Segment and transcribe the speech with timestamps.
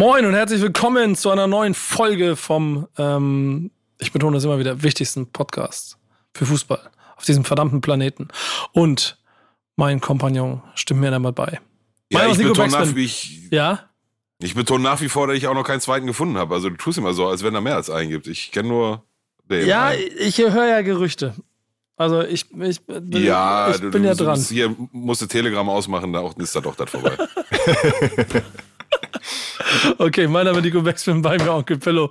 [0.00, 4.82] Moin und herzlich willkommen zu einer neuen Folge vom, ähm, ich betone das immer wieder,
[4.82, 5.98] wichtigsten Podcast
[6.34, 6.80] für Fußball
[7.18, 8.28] auf diesem verdammten Planeten.
[8.72, 9.18] Und
[9.76, 11.60] mein Kompagnon stimmt mir einmal bei.
[12.10, 13.90] Ja, Mein ich Nico betone, nach, wie ich, Ja?
[14.38, 16.54] ich betone nach wie vor, dass ich auch noch keinen zweiten gefunden habe.
[16.54, 18.26] Also du tust immer so, als wenn da mehr als einen gibt.
[18.26, 19.04] Ich kenne nur
[19.50, 19.66] den.
[19.68, 20.00] Ja, einen.
[20.18, 21.34] ich höre ja Gerüchte.
[21.98, 24.36] Also ich, ich, bin- ja, ich bin du, ja du dran.
[24.38, 27.18] bist Hier musst du Telegram ausmachen, da ist da doch das vorbei.
[29.98, 32.10] Okay, mein Name ist Nico Backspin, bei mir Onkel Pillow.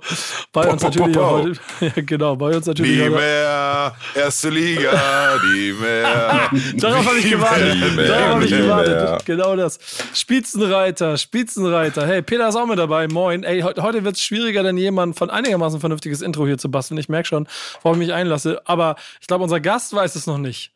[0.52, 1.30] Bei uns natürlich po, po.
[1.30, 3.96] heute, ja genau, bei uns natürlich nie heute- mehr.
[4.14, 5.38] Erste Liga.
[5.52, 6.50] Nie mehr.
[6.76, 7.96] Darauf habe ich gewartet.
[7.96, 8.94] Mehr, Darauf habe ich gewartet.
[9.02, 9.18] mehr.
[9.24, 9.78] Genau das.
[10.14, 12.06] Spitzenreiter, Spitzenreiter.
[12.06, 13.08] Hey, Peter ist auch mit dabei.
[13.08, 13.42] Moin.
[13.44, 16.98] Ey, heute, heute wird es schwieriger denn jemand von einigermaßen vernünftiges Intro hier zu basteln.
[16.98, 17.48] Ich merke schon,
[17.82, 18.62] worauf ich mich einlasse.
[18.64, 20.72] Aber ich glaube, unser Gast weiß es noch nicht.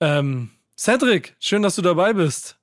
[0.00, 2.56] Ähm, Cedric, schön, dass du dabei bist.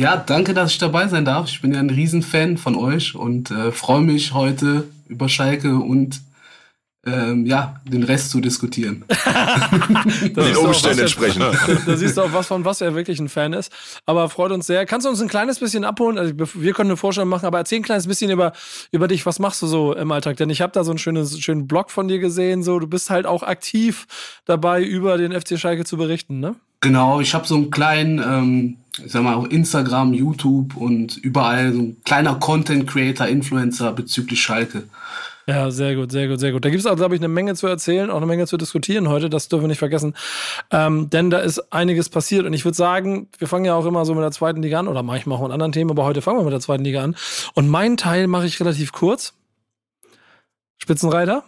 [0.00, 1.48] Ja, danke, dass ich dabei sein darf.
[1.48, 6.20] Ich bin ja ein Riesenfan von euch und äh, freue mich heute über Schalke und
[7.12, 9.04] ähm, ja, den Rest zu diskutieren.
[10.34, 11.44] Da Den siehst du auch, Umständen was entsprechend.
[11.86, 13.72] Da siehst du auch, was von was er wirklich ein Fan ist.
[14.06, 14.86] Aber freut uns sehr.
[14.86, 16.18] Kannst du uns ein kleines bisschen abholen?
[16.18, 18.52] Also wir können eine Vorstellung machen, aber erzähl ein kleines bisschen über,
[18.90, 19.26] über dich.
[19.26, 20.36] Was machst du so im Alltag?
[20.36, 22.62] Denn ich habe da so einen schönen, schönen Blog von dir gesehen.
[22.62, 24.06] So, du bist halt auch aktiv
[24.44, 26.56] dabei, über den FC Schalke zu berichten, ne?
[26.80, 31.72] Genau, ich habe so einen kleinen, ähm, ich sag mal, auf Instagram, YouTube und überall
[31.72, 34.84] so ein kleiner Content Creator, Influencer bezüglich Schalke.
[35.48, 36.62] Ja, sehr gut, sehr gut, sehr gut.
[36.62, 39.30] Da gibt es, glaube ich, eine Menge zu erzählen, auch eine Menge zu diskutieren heute.
[39.30, 40.14] Das dürfen wir nicht vergessen.
[40.70, 42.44] Ähm, denn da ist einiges passiert.
[42.44, 44.88] Und ich würde sagen, wir fangen ja auch immer so mit der zweiten Liga an
[44.88, 47.16] oder manchmal auch mit anderen Themen, aber heute fangen wir mit der zweiten Liga an.
[47.54, 49.32] Und meinen Teil mache ich relativ kurz.
[50.76, 51.44] Spitzenreiter.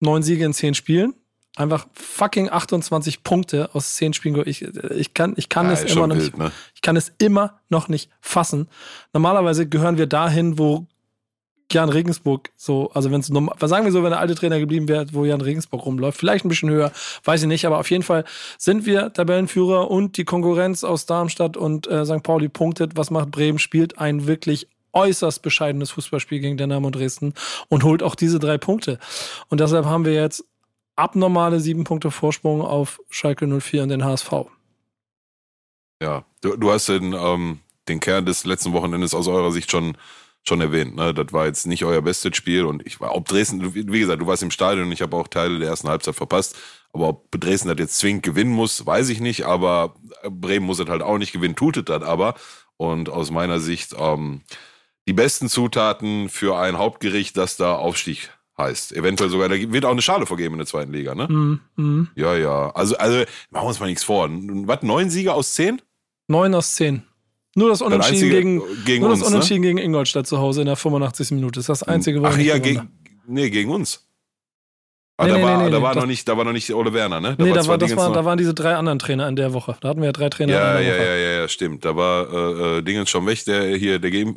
[0.00, 1.12] Neun Siege in zehn Spielen.
[1.56, 4.42] Einfach fucking 28 Punkte aus zehn Spielen.
[4.46, 6.50] Ich, ich kann, ich kann Ja, es immer noch wild, nicht, ne?
[6.74, 8.68] ich kann es immer noch nicht fassen.
[9.12, 10.86] Normalerweise gehören wir dahin, wo
[11.72, 15.06] Jan Regensburg so, also wenn es sagen wir so, wenn der alte Trainer geblieben wäre,
[15.12, 16.92] wo Jan Regensburg rumläuft, vielleicht ein bisschen höher,
[17.24, 18.24] weiß ich nicht, aber auf jeden Fall
[18.58, 22.22] sind wir Tabellenführer und die Konkurrenz aus Darmstadt und äh, St.
[22.22, 22.96] Pauli punktet.
[22.96, 23.58] Was macht Bremen?
[23.58, 27.34] Spielt ein wirklich äußerst bescheidenes Fußballspiel gegen Dynamo Dresden
[27.68, 28.98] und holt auch diese drei Punkte.
[29.48, 30.44] Und deshalb haben wir jetzt
[30.96, 34.32] abnormale sieben Punkte Vorsprung auf Schalke 04 und den HSV.
[36.02, 39.96] Ja, du, du hast den, ähm, den Kern des letzten Wochenendes aus eurer Sicht schon,
[40.46, 40.96] schon erwähnt.
[40.96, 41.14] Ne?
[41.14, 44.26] Das war jetzt nicht euer bestes Spiel und ich war, ob Dresden, wie gesagt, du
[44.26, 46.56] warst im Stadion und ich habe auch Teile der ersten Halbzeit verpasst.
[46.92, 49.44] Aber ob Dresden das jetzt zwingend gewinnen muss, weiß ich nicht.
[49.44, 49.94] Aber
[50.28, 52.34] Bremen muss es halt auch nicht gewinnen, tut es das aber.
[52.76, 54.42] Und aus meiner Sicht ähm,
[55.06, 58.92] die besten Zutaten für ein Hauptgericht, das da Aufstieg heißt.
[58.92, 61.26] Eventuell sogar, da wird auch eine Schale vergeben in der zweiten Liga, ne?
[61.28, 61.60] Mhm.
[61.76, 62.08] Mhm.
[62.14, 62.70] Ja, ja.
[62.70, 63.18] Also, also
[63.50, 64.28] machen wir uns mal nichts vor.
[64.30, 65.80] Was, neun Sieger aus zehn?
[66.28, 67.02] Neun aus zehn.
[67.60, 69.36] Nur das Unentschieden gegen, gegen nur uns, das ne?
[69.36, 71.32] Unentschieden gegen Ingolstadt zu Hause in der 85.
[71.32, 71.60] Minute.
[71.60, 72.90] Das ist das einzige, wo Ach ja, gegen,
[73.26, 74.06] nee, gegen uns.
[75.18, 76.94] Ah, Nee, da nee, war, nee, da, war noch nicht, da war noch nicht Ole
[76.94, 77.28] Werner, ne?
[77.32, 77.44] haben.
[77.44, 79.76] Nee, da, zwar war, das war, da waren diese drei anderen Trainer in der Woche.
[79.82, 81.06] Da hatten wir ja drei Trainer ja, in ja, der Woche.
[81.08, 81.84] ja, ja, ja, stimmt.
[81.84, 84.36] Da war äh, äh, Dingens schon weg, der hier, der Geimpf-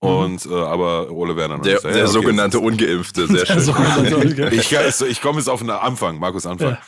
[0.00, 0.08] Mhm.
[0.08, 1.84] Und äh, aber Ole Werner noch Der, nicht.
[1.84, 2.12] Ja, der okay.
[2.12, 3.60] sogenannte Ungeimpfte, sehr schön.
[3.60, 4.48] So, okay.
[4.52, 6.70] Ich, ich, ich komme jetzt auf den Anfang, Markus Anfang.
[6.70, 6.78] Ja.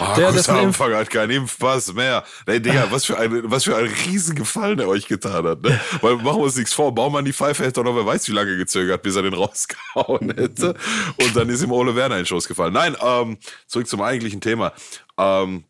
[0.00, 2.24] Markus Der, Anfang hat keinen Impfpass mehr.
[2.44, 5.62] Ey, Digga, was für ein, was für ein Riesengefallen er euch getan hat.
[5.62, 5.80] Ne?
[6.02, 8.32] Weil machen wir uns nichts vor, Baumann die Pfeife hätte doch noch, wer weiß wie
[8.32, 10.74] lange gezögert, bis er den rausgehauen hätte.
[11.22, 12.74] Und dann ist ihm Ole Werner in den Schoß gefallen.
[12.74, 14.72] Nein, ähm, zurück zum eigentlichen Thema.
[15.16, 15.64] Ähm,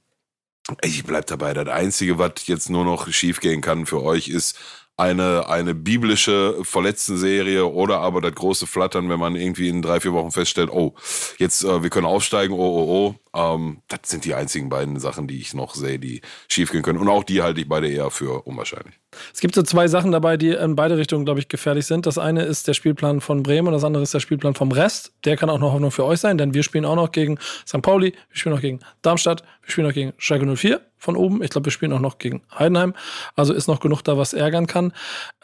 [0.83, 1.55] ich bleib dabei.
[1.55, 4.59] Das Einzige, was jetzt nur noch schief gehen kann für euch, ist
[4.99, 10.13] eine, eine biblische Verletzten-Serie oder aber das große Flattern, wenn man irgendwie in drei, vier
[10.13, 10.95] Wochen feststellt, oh,
[11.39, 13.55] jetzt, äh, wir können aufsteigen, oh, oh, oh.
[13.55, 16.99] Ähm, das sind die einzigen beiden Sachen, die ich noch sehe, die schief gehen können.
[16.99, 18.95] Und auch die halte ich beide eher für unwahrscheinlich.
[19.33, 22.07] Es gibt so zwei Sachen dabei, die in beide Richtungen, glaube ich, gefährlich sind.
[22.07, 25.13] Das eine ist der Spielplan von Bremen und das andere ist der Spielplan vom Rest.
[25.25, 27.83] Der kann auch noch Hoffnung für euch sein, denn wir spielen auch noch gegen St.
[27.83, 31.43] Pauli, wir spielen noch gegen Darmstadt, wir spielen noch gegen Schalke 04 von oben.
[31.43, 32.95] Ich glaube, wir spielen auch noch gegen Heidenheim.
[33.37, 34.95] Also ist noch genug da, was ärgern kann.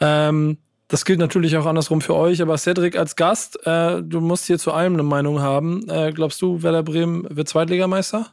[0.01, 0.57] Ähm,
[0.87, 4.57] das gilt natürlich auch andersrum für euch, aber Cedric als Gast, äh, du musst hier
[4.57, 5.87] zu allem eine Meinung haben.
[5.89, 8.31] Äh, glaubst du, Werder Bremen wird Zweitligameister?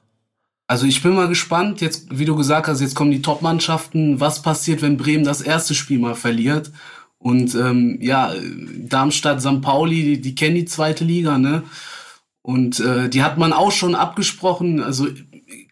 [0.67, 4.19] Also ich bin mal gespannt, jetzt, wie du gesagt hast, jetzt kommen die Top-Mannschaften.
[4.21, 6.71] Was passiert, wenn Bremen das erste Spiel mal verliert?
[7.19, 8.35] Und ähm, ja,
[8.79, 9.61] Darmstadt, St.
[9.61, 11.63] Pauli, die, die kennen die zweite Liga, ne?
[12.43, 14.83] Und äh, die hat man auch schon abgesprochen.
[14.83, 15.07] Also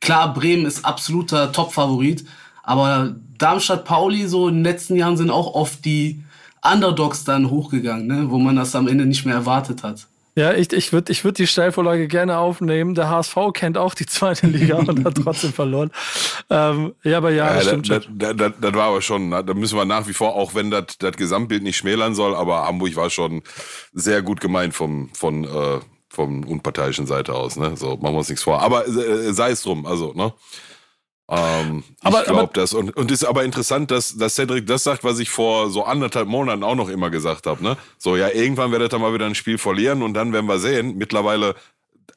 [0.00, 2.24] klar, Bremen ist absoluter Top-Favorit,
[2.62, 6.22] aber Darmstadt, Pauli so in den letzten Jahren sind auch oft die
[6.62, 8.30] Underdogs dann hochgegangen, ne?
[8.30, 10.06] wo man das am Ende nicht mehr erwartet hat.
[10.36, 12.94] Ja, ich, ich würde ich würd die Steilvorlage gerne aufnehmen.
[12.94, 15.90] Der HSV kennt auch die zweite Liga und hat trotzdem verloren.
[16.48, 18.18] Ähm, ja, aber ja, das Ja, stimmt das, schon.
[18.18, 20.98] das, das, das war aber schon, da müssen wir nach wie vor, auch wenn das,
[20.98, 23.42] das Gesamtbild nicht schmälern soll, aber Hamburg war schon
[23.92, 25.80] sehr gut gemeint vom, von, äh,
[26.12, 27.76] vom unparteiischen Seite aus, ne?
[27.76, 28.60] So, machen wir uns nichts vor.
[28.60, 30.32] Aber äh, sei es drum, also, ne?
[31.28, 32.72] Ähm, Aber- ich glaube aber- das.
[32.74, 36.26] Und, und ist aber interessant, dass, dass Cedric das sagt, was ich vor so anderthalb
[36.26, 37.62] Monaten auch noch immer gesagt habe.
[37.62, 37.76] Ne?
[37.98, 40.96] So, ja, irgendwann werdet ihr mal wieder ein Spiel verlieren und dann werden wir sehen.
[40.98, 41.54] Mittlerweile,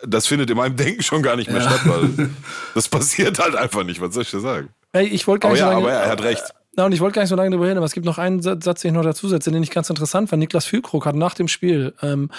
[0.01, 2.31] das findet in meinem Denken schon gar nicht mehr statt, weil
[2.73, 4.01] das passiert halt einfach nicht.
[4.01, 4.69] Was soll ich dir sagen?
[4.93, 6.43] Ich wollte gar Aber nicht so ja, lange, aber er hat recht.
[6.75, 8.41] Na, und ich wollte gar nicht so lange darüber hin, aber es gibt noch einen
[8.41, 10.39] Sa- Satz, den ich noch dazu setze, den ich ganz interessant fand.
[10.39, 12.31] Niklas Füllkrug hat nach dem Spiel ähm,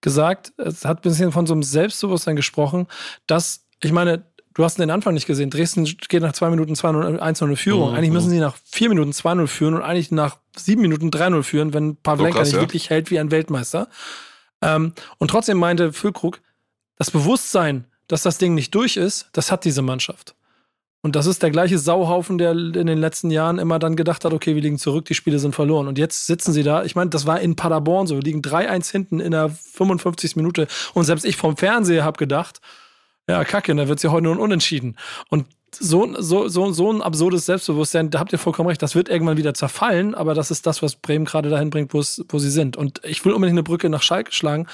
[0.00, 2.86] gesagt, es hat ein bisschen von so einem Selbstbewusstsein gesprochen,
[3.26, 5.50] dass, ich meine, du hast den Anfang nicht gesehen.
[5.50, 7.90] Dresden geht nach zwei Minuten 2-0, 1-0 in Führung.
[7.90, 7.96] Mhm.
[7.96, 11.74] Eigentlich müssen sie nach vier Minuten 2-0 führen und eigentlich nach sieben Minuten 3-0 führen,
[11.74, 12.60] wenn Pavlenka krass, nicht ja.
[12.60, 13.88] wirklich hält wie ein Weltmeister.
[14.62, 16.40] Ähm, und trotzdem meinte Füllkrug,
[16.96, 20.34] das Bewusstsein, dass das Ding nicht durch ist, das hat diese Mannschaft.
[21.02, 24.34] Und das ist der gleiche Sauhaufen, der in den letzten Jahren immer dann gedacht hat,
[24.34, 25.88] okay, wir liegen zurück, die Spiele sind verloren.
[25.88, 26.84] Und jetzt sitzen sie da.
[26.84, 28.16] Ich meine, das war in Paderborn so.
[28.16, 30.36] Wir liegen 3-1 hinten in der 55.
[30.36, 30.66] Minute.
[30.92, 32.60] Und selbst ich vom Fernseher habe gedacht,
[33.28, 34.96] ja, kacke, da wird ja heute nur ein Unentschieden.
[35.30, 39.08] Und so, so, so, so ein absurdes Selbstbewusstsein, da habt ihr vollkommen recht, das wird
[39.08, 42.76] irgendwann wieder zerfallen, aber das ist das, was Bremen gerade dahin bringt, wo sie sind.
[42.76, 44.66] Und ich will unbedingt eine Brücke nach Schalke schlagen.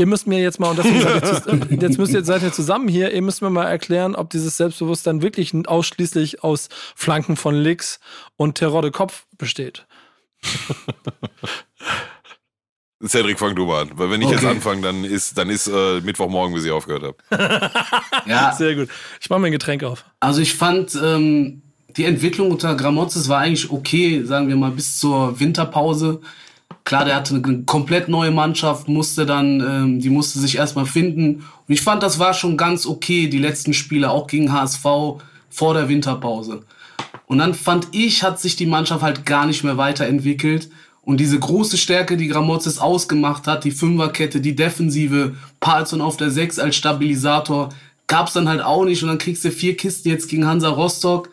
[0.00, 2.88] Ihr müsst mir jetzt mal, und deswegen seid ihr, jetzt müsst ihr, seid ihr zusammen
[2.88, 8.00] hier, ihr müsst mir mal erklären, ob dieses Selbstbewusstsein wirklich ausschließlich aus Flanken von Licks
[8.36, 9.84] und Terodde Kopf besteht.
[13.06, 13.90] Cedric, fang du mal an.
[13.94, 14.52] Weil wenn ich jetzt Okay.
[14.52, 17.70] anfange, dann ist, dann ist äh, Mittwochmorgen, bis ich aufgehört habe.
[18.26, 18.88] Ja, Sehr gut.
[19.20, 20.06] Ich mache mir ein Getränk auf.
[20.20, 21.60] Also ich fand, ähm,
[21.96, 26.22] die Entwicklung unter Gramotzes war eigentlich okay, sagen wir mal, bis zur Winterpause.
[26.84, 31.36] Klar, der hatte eine komplett neue Mannschaft, musste dann, ähm, die musste sich erstmal finden.
[31.36, 34.82] Und ich fand, das war schon ganz okay, die letzten Spiele, auch gegen HSV
[35.50, 36.62] vor der Winterpause.
[37.26, 40.70] Und dann fand ich, hat sich die Mannschaft halt gar nicht mehr weiterentwickelt.
[41.02, 46.30] Und diese große Stärke, die Gramozis ausgemacht hat, die Fünferkette, die Defensive, Palsson auf der
[46.30, 47.70] Sechs als Stabilisator,
[48.06, 49.02] gab's dann halt auch nicht.
[49.02, 51.30] Und dann kriegst du vier Kisten jetzt gegen Hansa Rostock.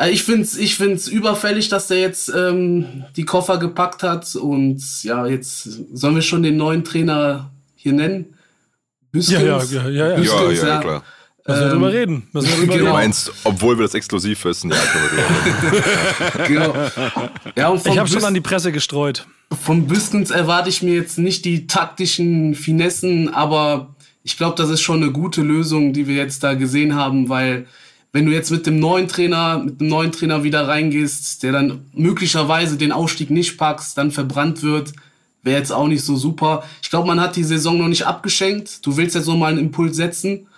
[0.00, 4.34] Also Ich find's, ich find's überfällig, dass der jetzt ähm, die Koffer gepackt hat.
[4.34, 8.34] Und ja, jetzt sollen wir schon den neuen Trainer hier nennen.
[9.12, 9.42] Büskens.
[9.42, 10.08] Ja, ja, ja, ja, ja.
[10.08, 11.02] Ja, Büskens, ja, klar.
[11.46, 12.28] Müssen wir Ähm, drüber reden.
[12.32, 12.86] Müssen wir drüber genau.
[12.86, 15.84] Du meinst, obwohl wir das exklusiv wissen, ja, können wir drüber
[16.46, 16.46] reden.
[16.46, 16.74] Genau.
[17.58, 19.26] Ja, Ich habe schon an die Presse gestreut.
[19.62, 24.80] Vom Büskens erwarte ich mir jetzt nicht die taktischen Finessen, aber ich glaube, das ist
[24.80, 27.66] schon eine gute Lösung, die wir jetzt da gesehen haben, weil
[28.12, 31.86] wenn du jetzt mit dem neuen Trainer, mit dem neuen Trainer wieder reingehst, der dann
[31.92, 34.92] möglicherweise den Ausstieg nicht packst, dann verbrannt wird,
[35.42, 36.64] wäre jetzt auch nicht so super.
[36.82, 38.84] Ich glaube, man hat die Saison noch nicht abgeschenkt.
[38.84, 40.48] Du willst jetzt noch mal einen Impuls setzen.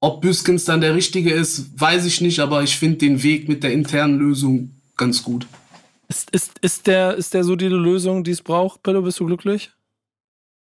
[0.00, 3.62] Ob Büskens dann der richtige ist, weiß ich nicht, aber ich finde den Weg mit
[3.62, 5.46] der internen Lösung ganz gut.
[6.08, 9.02] Ist, ist, ist, der, ist der so die Lösung, die es braucht, Pillow?
[9.02, 9.70] Bist du glücklich?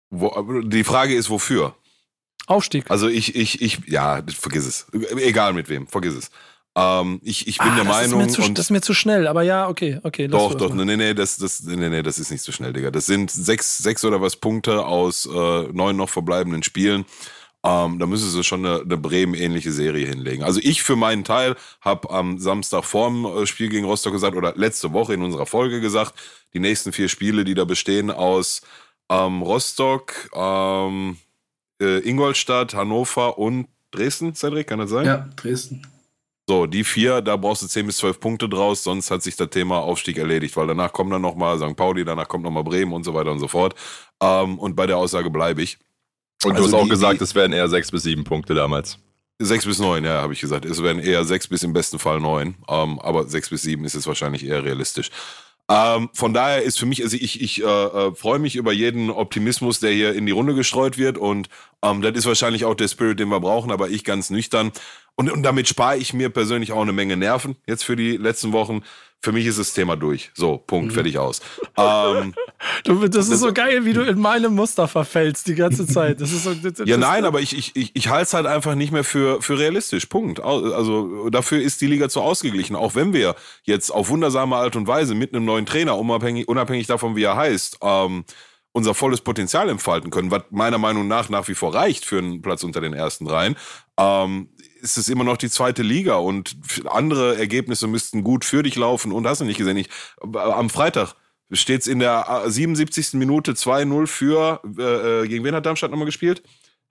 [0.10, 1.76] Wo, die Frage ist, wofür?
[2.50, 2.90] Aufstieg.
[2.90, 4.88] Also ich, ich, ich, ja, vergiss es.
[5.18, 6.32] Egal mit wem, vergiss es.
[6.76, 8.22] Ähm, ich, ich bin Ah, der Meinung.
[8.22, 10.28] Ist zu, und das ist mir zu schnell, aber ja, okay, okay.
[10.28, 12.92] doch, doch, nee, nee, das, das, nee, nee, das ist nicht so schnell, Digga.
[12.92, 17.06] Das sind sechs, sechs oder was Punkte aus äh, neun noch verbleibenden Spielen.
[17.66, 20.44] Ähm, da müsstest du schon eine, eine Bremen-ähnliche Serie hinlegen.
[20.44, 24.54] Also ich für meinen Teil habe am Samstag vorm äh, Spiel gegen Rostock gesagt, oder
[24.56, 26.14] letzte Woche in unserer Folge gesagt,
[26.54, 28.62] die nächsten vier Spiele, die da bestehen aus
[29.10, 31.18] ähm, Rostock, ähm,
[31.82, 35.06] äh, Ingolstadt, Hannover und Dresden, Cedric, kann das sein?
[35.06, 35.82] Ja, Dresden.
[36.48, 39.50] So, die vier, da brauchst du 10 bis 12 Punkte draus, sonst hat sich das
[39.52, 41.76] Thema Aufstieg erledigt, weil danach kommt dann nochmal St.
[41.76, 43.76] Pauli, danach kommt nochmal Bremen und so weiter und so fort.
[44.22, 45.78] Ähm, und bei der Aussage bleibe ich.
[46.44, 48.56] Und du Also hast auch die- gesagt, die- es wären eher sechs bis sieben Punkte
[48.56, 48.98] damals.
[49.38, 50.66] Sechs bis neun, ja, habe ich gesagt.
[50.66, 52.56] Es werden eher sechs bis im besten Fall neun.
[52.68, 55.12] Ähm, aber sechs bis sieben ist jetzt wahrscheinlich eher realistisch.
[55.70, 59.12] Ähm, von daher ist für mich, also ich, ich äh, äh, freue mich über jeden
[59.12, 61.18] Optimismus, der hier in die Runde gestreut wird.
[61.18, 61.48] Und
[61.84, 64.72] ähm, das ist wahrscheinlich auch der Spirit, den wir brauchen, aber ich ganz nüchtern.
[65.16, 68.52] Und, und damit spare ich mir persönlich auch eine Menge Nerven jetzt für die letzten
[68.52, 68.82] Wochen.
[69.22, 70.32] Für mich ist das Thema durch.
[70.34, 71.42] So, Punkt, fertig aus.
[71.78, 72.34] ähm,
[72.86, 76.22] Du, das ist so geil, wie du in meinem Muster verfällst die ganze Zeit.
[76.22, 78.46] Das ist so, das, Ja, das- nein, aber ich, ich, ich, ich halte es halt
[78.46, 80.06] einfach nicht mehr für, für realistisch.
[80.06, 80.40] Punkt.
[80.40, 82.76] Also dafür ist die Liga zu ausgeglichen.
[82.78, 86.88] Auch wenn wir jetzt auf wundersame Art und Weise mit einem neuen Trainer, unabhängig, unabhängig
[86.88, 88.24] davon, wie er heißt, ähm,
[88.72, 92.42] unser volles Potenzial entfalten können, was meiner Meinung nach nach wie vor reicht für einen
[92.42, 93.56] Platz unter den ersten dreien,
[93.98, 94.50] ähm,
[94.82, 96.56] ist es immer noch die zweite Liga und
[96.86, 99.78] andere Ergebnisse müssten gut für dich laufen und hast du nicht gesehen.
[99.78, 99.90] Ich,
[100.34, 101.16] am Freitag
[101.52, 103.14] steht es in der äh, 77.
[103.14, 106.44] Minute 2-0 für, äh, äh, gegen wen hat Darmstadt nochmal gespielt?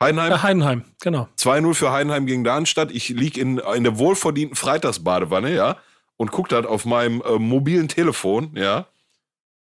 [0.02, 0.30] Heidenheim?
[0.30, 1.28] Ja, Heidenheim, genau.
[1.38, 2.92] 2-0 für Heidenheim gegen Darmstadt.
[2.92, 5.76] Ich lieg in, in der wohlverdienten Freitagsbadewanne, ja,
[6.16, 8.87] und guck das auf meinem äh, mobilen Telefon, ja,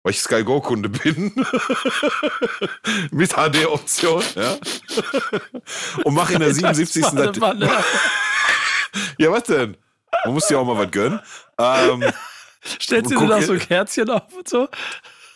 [0.05, 1.33] weil ich Sky Go Kunde bin.
[3.11, 4.55] Mit HD-Option, ja.
[6.03, 7.01] und mach in der 77.
[7.01, 7.65] Das war eine Dat- Wanne.
[9.17, 9.75] ja, was denn?
[10.25, 11.19] Man muss ja auch mal was gönnen.
[11.57, 12.03] Ähm,
[12.79, 14.67] Stellst du dir da so ein Kerzchen auf und so?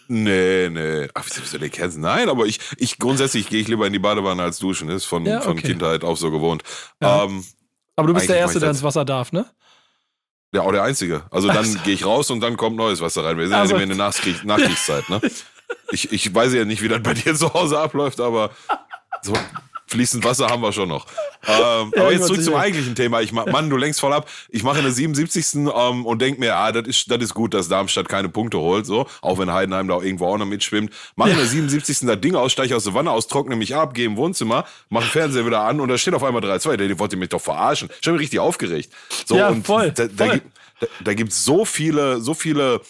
[0.08, 1.08] nee, nee.
[1.16, 2.02] Ach, wieso wieso der Kerzen?
[2.02, 4.88] Nein, aber ich, ich grundsätzlich gehe ich lieber in die Badewanne als duschen.
[4.88, 5.70] Das ist von, Ja, von okay.
[5.70, 6.62] Kindheit auf so gewohnt.
[7.02, 7.24] Ja.
[7.24, 7.44] Ähm,
[7.96, 9.50] Aber du bist der Erste, ich der ins Wasser darf, ne?
[10.52, 11.24] Ja, auch der Einzige.
[11.30, 13.38] Also dann gehe ich raus und dann kommt neues Wasser rein.
[13.38, 15.22] Wir sind Also- ja in der Nachkrieg Nachkriegszeit, ne?
[15.92, 18.50] Ich, ich weiß ja nicht, wie das bei dir zu Hause abläuft, aber
[19.22, 19.34] so
[19.90, 21.06] fließend Wasser haben wir schon noch.
[21.48, 23.22] Ähm, Ja, aber jetzt zurück zum eigentlichen Thema.
[23.22, 24.28] Ich, ma- Mann, du lenkst voll ab.
[24.50, 25.56] Ich mache in der 77.
[25.74, 28.86] Ähm, und denk mir, ah, das ist, das ist gut, dass Darmstadt keine Punkte holt,
[28.86, 29.08] so.
[29.22, 30.92] Auch wenn Heidenheim da auch irgendwo auch noch mitschwimmt.
[31.16, 32.00] Mache in der 77.
[32.08, 35.06] das Ding aus, steige aus der Wanne aus, trockne mich ab, gehe im Wohnzimmer, mache
[35.06, 36.76] den Fernseher wieder an und da steht auf einmal 3-2.
[36.76, 37.88] Der, wollte mich doch verarschen.
[38.02, 38.92] Ich habe mich richtig aufgeregt.
[39.26, 40.34] So, Ja, und voll, Da, da, voll.
[40.40, 42.82] gibt- da, da gibt's so viele, so viele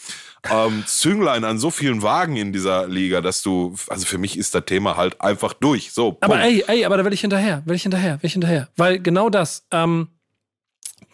[0.49, 4.55] ähm, Zünglein an so vielen Wagen in dieser Liga, dass du, also für mich ist
[4.55, 5.91] das Thema halt einfach durch.
[5.91, 8.69] So, Aber ey, ey, aber da will ich hinterher, will ich hinterher, will ich hinterher.
[8.77, 10.09] Weil genau das, ähm,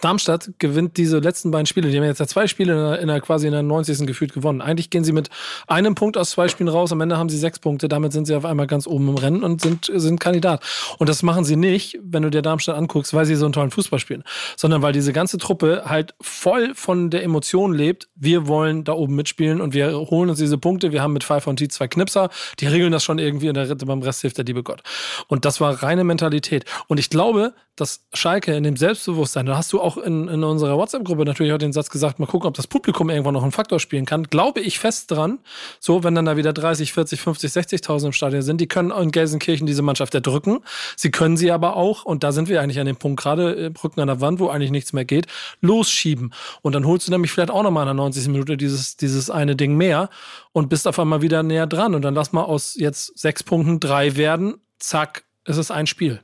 [0.02, 1.90] Darmstadt gewinnt diese letzten beiden Spiele.
[1.90, 4.06] Die haben jetzt ja zwei Spiele in der, in der quasi in der 90.
[4.06, 4.62] gefühlt gewonnen.
[4.62, 5.30] Eigentlich gehen sie mit
[5.68, 6.92] einem Punkt aus zwei Spielen raus.
[6.92, 7.88] Am Ende haben sie sechs Punkte.
[7.88, 10.64] Damit sind sie auf einmal ganz oben im Rennen und sind, sind Kandidat.
[10.98, 13.72] Und das machen sie nicht, wenn du dir Darmstadt anguckst, weil sie so einen tollen
[13.72, 14.24] Fußball spielen,
[14.58, 18.10] sondern weil diese ganze Truppe halt voll von der Emotion lebt.
[18.16, 20.92] Wir wollen da oben mitspielen und wir holen uns diese Punkte.
[20.92, 22.30] Wir haben mit Pfeiffer und T zwei Knipser.
[22.60, 24.82] Die regeln das schon irgendwie in der Ritte beim Rest hilft der liebe Gott.
[25.28, 26.66] Und das war reine Mentalität.
[26.88, 30.78] Und ich glaube, dass Schalke in dem Selbstbewusstsein, da hast du auch in, in unserer
[30.78, 33.80] WhatsApp-Gruppe natürlich auch den Satz gesagt, mal gucken, ob das Publikum irgendwann noch einen Faktor
[33.80, 34.24] spielen kann.
[34.24, 35.40] Glaube ich fest dran,
[35.80, 39.12] so, wenn dann da wieder 30, 40, 50, 60.000 im Stadion sind, die können in
[39.12, 40.60] Gelsenkirchen diese Mannschaft erdrücken.
[40.96, 43.74] Sie können sie aber auch, und da sind wir eigentlich an dem Punkt, gerade im
[43.76, 45.28] Rücken an der Wand, wo eigentlich nichts mehr geht,
[45.60, 46.34] losschieben.
[46.62, 48.28] Und dann holst du nämlich vielleicht auch nochmal in der 90.
[48.30, 50.10] Minute dieses, dieses eine Ding mehr
[50.54, 51.94] und bist auf einmal wieder näher dran.
[51.94, 54.56] Und dann lass mal aus jetzt sechs Punkten drei werden.
[54.80, 56.22] Zack, es ist ein Spiel.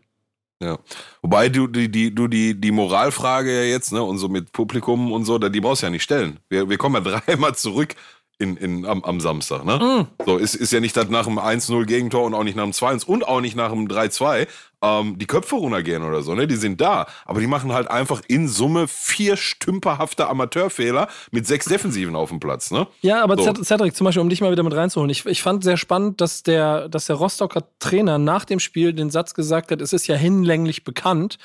[0.61, 0.77] Ja.
[1.23, 5.11] Wobei du die, die, du die, die Moralfrage ja jetzt, ne, und so mit Publikum
[5.11, 6.39] und so, die brauchst du ja nicht stellen.
[6.49, 7.95] Wir, wir kommen ja dreimal zurück
[8.41, 10.07] in, in, am, am Samstag, ne?
[10.25, 13.05] So, ist, ist ja nicht nach dem 1-0 Gegentor und auch nicht nach dem 2-1
[13.05, 14.47] und auch nicht nach dem 3-2
[14.83, 16.47] ähm, die Köpfe runtergehen oder so, ne?
[16.47, 17.05] Die sind da.
[17.25, 22.39] Aber die machen halt einfach in Summe vier stümperhafte Amateurfehler mit sechs Defensiven auf dem
[22.39, 22.87] Platz, ne?
[23.01, 23.43] Ja, aber So.
[23.51, 25.09] Ced- Cedric, zum Beispiel, um dich mal wieder mit reinzuholen.
[25.11, 29.11] Ich, ich fand sehr spannend, dass der, dass der Rostocker Trainer nach dem Spiel den
[29.11, 31.37] Satz gesagt hat, es ist ja hinlänglich bekannt,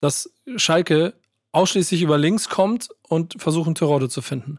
[0.00, 1.14] dass Schalke
[1.52, 4.58] ausschließlich über links kommt und versuchen, Terodde zu finden.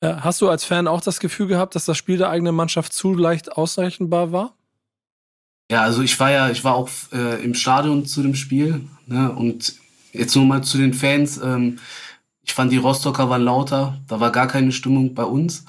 [0.00, 2.92] Äh, Hast du als Fan auch das Gefühl gehabt, dass das Spiel der eigenen Mannschaft
[2.92, 4.54] zu leicht ausrechenbar war?
[5.70, 8.82] Ja, also ich war ja, ich war auch äh, im Stadion zu dem Spiel.
[9.06, 9.32] Ne?
[9.32, 9.74] Und
[10.12, 11.38] jetzt nur mal zu den Fans.
[11.42, 11.78] Ähm,
[12.42, 13.98] ich fand die Rostocker waren lauter.
[14.06, 15.64] Da war gar keine Stimmung bei uns.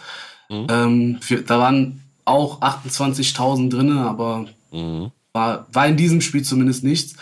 [0.49, 0.67] Mhm.
[0.69, 5.11] Ähm, für, da waren auch 28.000 drinnen, aber Mhm.
[5.31, 7.15] war, war in diesem Spiel zumindest nichts.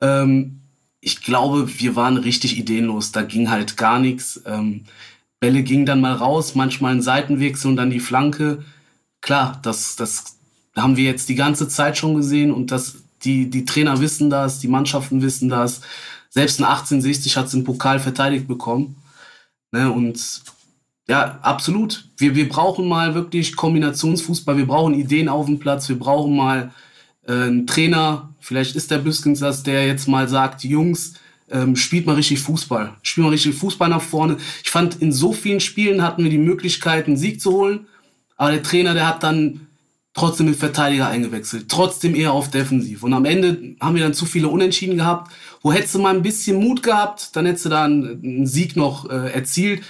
[0.00, 0.60] Ähm,
[1.00, 3.10] ich glaube, wir waren richtig ideenlos.
[3.10, 4.40] Da ging halt gar nichts.
[4.46, 4.84] Ähm,
[5.44, 8.64] Bälle gingen dann mal raus, manchmal ein Seitenwechsel und dann die Flanke.
[9.20, 10.38] Klar, das, das
[10.74, 14.58] haben wir jetzt die ganze Zeit schon gesehen und das, die, die Trainer wissen das,
[14.58, 15.82] die Mannschaften wissen das.
[16.30, 18.96] Selbst ein 1860 hat es im Pokal verteidigt bekommen.
[19.70, 20.18] Ne, und
[21.10, 22.08] ja, absolut.
[22.16, 24.56] Wir, wir brauchen mal wirklich Kombinationsfußball.
[24.56, 25.90] Wir brauchen Ideen auf dem Platz.
[25.90, 26.72] Wir brauchen mal
[27.26, 28.30] äh, einen Trainer.
[28.40, 31.16] Vielleicht ist der Büskens das, der jetzt mal sagt, Jungs,
[31.50, 32.94] ähm, spielt mal richtig Fußball.
[33.02, 34.36] Spielt mal richtig Fußball nach vorne.
[34.62, 37.86] Ich fand, in so vielen Spielen hatten wir die Möglichkeit, einen Sieg zu holen.
[38.36, 39.68] Aber der Trainer, der hat dann
[40.14, 41.68] trotzdem mit Verteidiger eingewechselt.
[41.68, 43.02] Trotzdem eher auf Defensiv.
[43.02, 45.32] Und am Ende haben wir dann zu viele Unentschieden gehabt.
[45.62, 48.76] Wo hättest du mal ein bisschen Mut gehabt, dann hättest du da einen, einen Sieg
[48.76, 49.82] noch äh, erzielt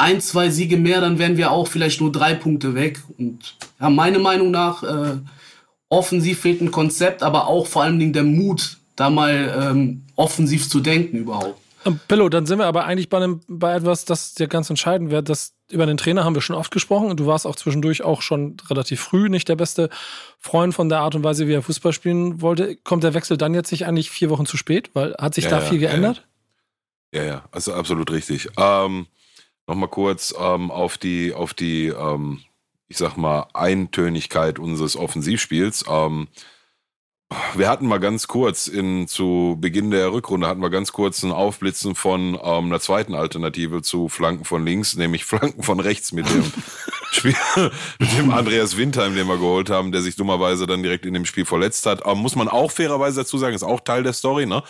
[0.00, 3.00] ein, zwei Siege mehr, dann wären wir auch vielleicht nur drei Punkte weg.
[3.18, 5.18] Und ja, meiner Meinung nach, äh,
[5.90, 10.68] offensiv fehlt ein Konzept, aber auch vor allen Dingen der Mut, da mal ähm, offensiv
[10.68, 11.60] zu denken überhaupt.
[11.84, 15.10] Ähm, Pillow, dann sind wir aber eigentlich bei, einem, bei etwas, das ja ganz entscheidend
[15.10, 15.22] wäre.
[15.22, 18.22] Dass über den Trainer haben wir schon oft gesprochen und du warst auch zwischendurch auch
[18.22, 19.88] schon relativ früh nicht der beste
[20.38, 22.76] Freund von der Art und Weise, wie er Fußball spielen wollte.
[22.76, 24.90] Kommt der Wechsel dann jetzt nicht eigentlich vier Wochen zu spät?
[24.94, 26.26] Weil hat sich Ja, da ja, viel ja, geändert?
[27.12, 28.48] Ja, ja, also absolut richtig.
[28.58, 29.06] Ähm,
[29.70, 32.40] Nochmal kurz ähm, auf die, auf die, ähm,
[32.88, 35.84] ich sag mal, Eintönigkeit unseres Offensivspiels.
[35.88, 36.26] Ähm,
[37.54, 41.30] wir hatten mal ganz kurz in, zu Beginn der Rückrunde hatten wir ganz kurz ein
[41.30, 46.28] Aufblitzen von ähm, einer zweiten Alternative zu Flanken von links, nämlich Flanken von rechts mit
[46.28, 46.44] dem
[47.12, 47.36] Spiel,
[48.00, 51.24] mit dem Andreas Windheim, den wir geholt haben, der sich dummerweise dann direkt in dem
[51.24, 52.02] Spiel verletzt hat.
[52.04, 54.64] Ähm, muss man auch fairerweise dazu sagen, ist auch Teil der Story, ne?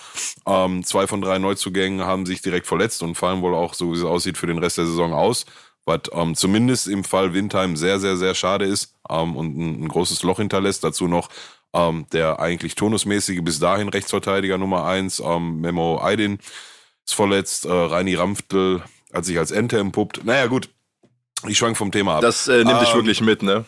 [0.47, 3.97] Ähm, zwei von drei Neuzugängen haben sich direkt verletzt und fallen wohl auch, so wie
[3.97, 5.47] es aussieht, für den Rest der Saison aus.
[5.87, 9.89] Was ähm, zumindest im Fall Windheim sehr, sehr, sehr schade ist ähm, und ein, ein
[9.89, 10.85] großes Loch hinterlässt.
[10.85, 11.31] Dazu noch
[11.73, 16.39] ähm, der eigentlich turnusmäßige bis dahin Rechtsverteidiger Nummer eins, ähm, Memo Aydin,
[17.07, 17.65] ist verletzt.
[17.67, 20.25] Äh, Reini Ramftl hat sich als Ente empuppt.
[20.25, 20.69] Naja, gut.
[21.49, 22.21] Ich schwank vom Thema ab.
[22.23, 23.65] Das äh, nimmt dich Ähm, wirklich mit, ne?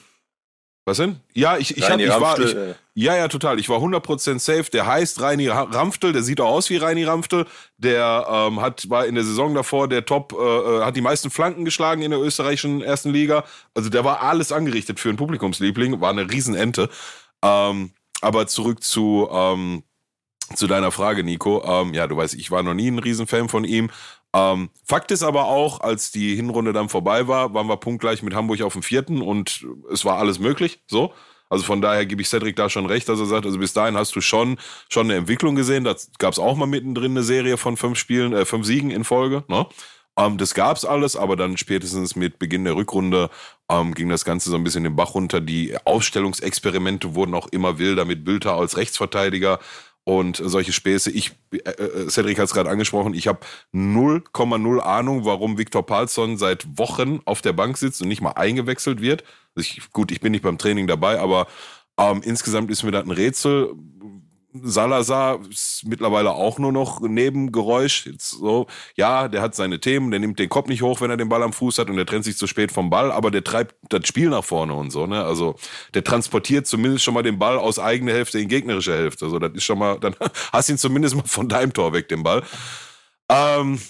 [0.84, 1.20] Was denn?
[1.32, 2.38] Ja, ich, ich, hab, ich war.
[2.40, 3.60] Ich, äh, ja, ja, total.
[3.60, 4.64] Ich war 100% safe.
[4.72, 7.46] Der heißt Reini Ra- Ramftl, der sieht auch aus wie Reini Ramftl.
[7.78, 11.30] Der ähm, hat, war in der Saison davor der Top, äh, äh, hat die meisten
[11.30, 13.44] Flanken geschlagen in der österreichischen ersten Liga.
[13.74, 16.90] Also der war alles angerichtet für einen Publikumsliebling, war eine Riesenente.
[17.42, 19.82] Ähm, aber zurück zu, ähm,
[20.54, 21.62] zu deiner Frage, Nico.
[21.64, 23.90] Ähm, ja, du weißt, ich war noch nie ein Riesenfan von ihm.
[24.34, 28.34] Ähm, Fakt ist aber auch, als die Hinrunde dann vorbei war, waren wir punktgleich mit
[28.34, 30.80] Hamburg auf dem vierten und es war alles möglich.
[30.86, 31.12] So.
[31.50, 33.94] Also von daher gebe ich Cedric da schon recht, dass er sagt, also bis dahin
[33.94, 34.58] hast du schon,
[34.88, 35.84] schon eine Entwicklung gesehen.
[35.84, 39.04] Da gab es auch mal mittendrin eine Serie von fünf Spielen, äh, fünf Siegen in
[39.04, 39.44] Folge.
[39.48, 39.66] Ne?
[40.16, 43.28] Ähm, das gab's alles, aber dann spätestens mit Beginn der Rückrunde
[43.72, 45.40] ähm, ging das Ganze so ein bisschen den Bach runter.
[45.40, 49.58] Die Aufstellungsexperimente wurden auch immer wilder mit Bülter als Rechtsverteidiger
[50.04, 51.10] und solche Späße.
[51.10, 53.40] Ich, äh, äh, Cedric hat es gerade angesprochen, ich habe
[53.72, 59.00] 0,0 Ahnung, warum Viktor Palsson seit Wochen auf der Bank sitzt und nicht mal eingewechselt
[59.00, 59.24] wird.
[59.54, 61.46] Ich, gut, ich bin nicht beim Training dabei, aber
[61.98, 63.74] ähm, insgesamt ist mir das ein Rätsel.
[64.54, 68.10] Salazar ist mittlerweile auch nur noch Nebengeräusch.
[68.18, 68.66] So,
[68.96, 71.42] ja, der hat seine Themen, der nimmt den Kopf nicht hoch, wenn er den Ball
[71.42, 74.06] am Fuß hat und der trennt sich zu spät vom Ball, aber der treibt das
[74.06, 75.24] Spiel nach vorne und so, ne?
[75.24, 75.54] Also
[75.94, 79.24] der transportiert zumindest schon mal den Ball aus eigener Hälfte in gegnerische Hälfte.
[79.24, 80.14] Also das ist schon mal, dann
[80.52, 82.42] hast ihn zumindest mal von deinem Tor weg, den Ball.
[83.30, 83.80] Ähm,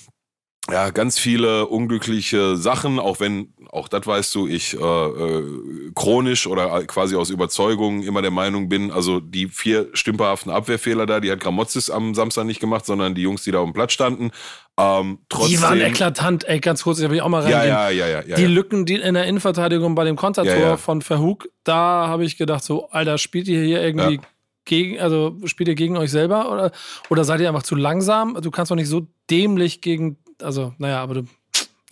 [0.71, 6.47] ja, ganz viele unglückliche Sachen, auch wenn, auch das weißt du, ich äh, äh, chronisch
[6.47, 11.33] oder quasi aus Überzeugung immer der Meinung bin, also die vier stümperhaften Abwehrfehler da, die
[11.33, 14.31] hat Gramozis am Samstag nicht gemacht, sondern die Jungs, die da auf dem Platz standen.
[14.79, 17.67] Ähm, trotzdem, Die waren eklatant, ey, ganz kurz, da will ich auch mal reingehen.
[17.67, 18.49] ja, ja, ja, ja, die ja.
[18.49, 20.77] Lücken, die in der Innenverteidigung bei dem Kontertor Ja, ja.
[20.77, 24.21] von Verhug, da habe ich gedacht, so, Alter, spielt ihr hier irgendwie
[24.65, 26.71] gegen, also spielt ihr gegen euch selber oder,
[27.11, 28.39] oder seid ihr einfach zu langsam?
[28.41, 31.23] Du kannst doch nicht so dämlich gegen, also, naja, aber du,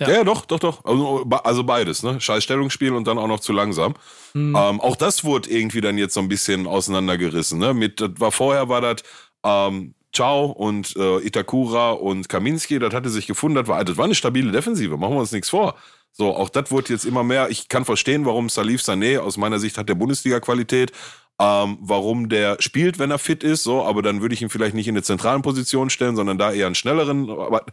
[0.01, 0.09] Ja.
[0.09, 0.15] Ja.
[0.17, 0.85] ja, doch, doch, doch.
[0.85, 2.21] Also, also beides, ne?
[2.21, 3.95] Scheiß Stellungsspiel und dann auch noch zu langsam.
[4.33, 7.59] hm, Ähm, auch das wurde irgendwie dann jetzt so ein bisschen auseinandergerissen.
[7.59, 7.75] Ne?
[7.75, 9.03] Mit, das war vorher war das
[9.45, 14.07] ähm, Ciao und äh, Itakura und Kaminski, das hatte sich gefunden, das war, das war
[14.07, 15.77] eine stabile Defensive, machen wir uns nichts vor.
[16.13, 17.51] So, auch das wurde jetzt immer mehr.
[17.51, 20.91] Ich kann verstehen, warum Salif Sané, aus meiner Sicht hat der Bundesliga-Qualität,
[21.39, 24.75] ähm, warum der spielt, wenn er fit ist, so, aber dann würde ich ihn vielleicht
[24.75, 27.31] nicht in eine zentralen Position stellen, sondern da eher einen schnelleren.
[27.31, 27.65] Aber,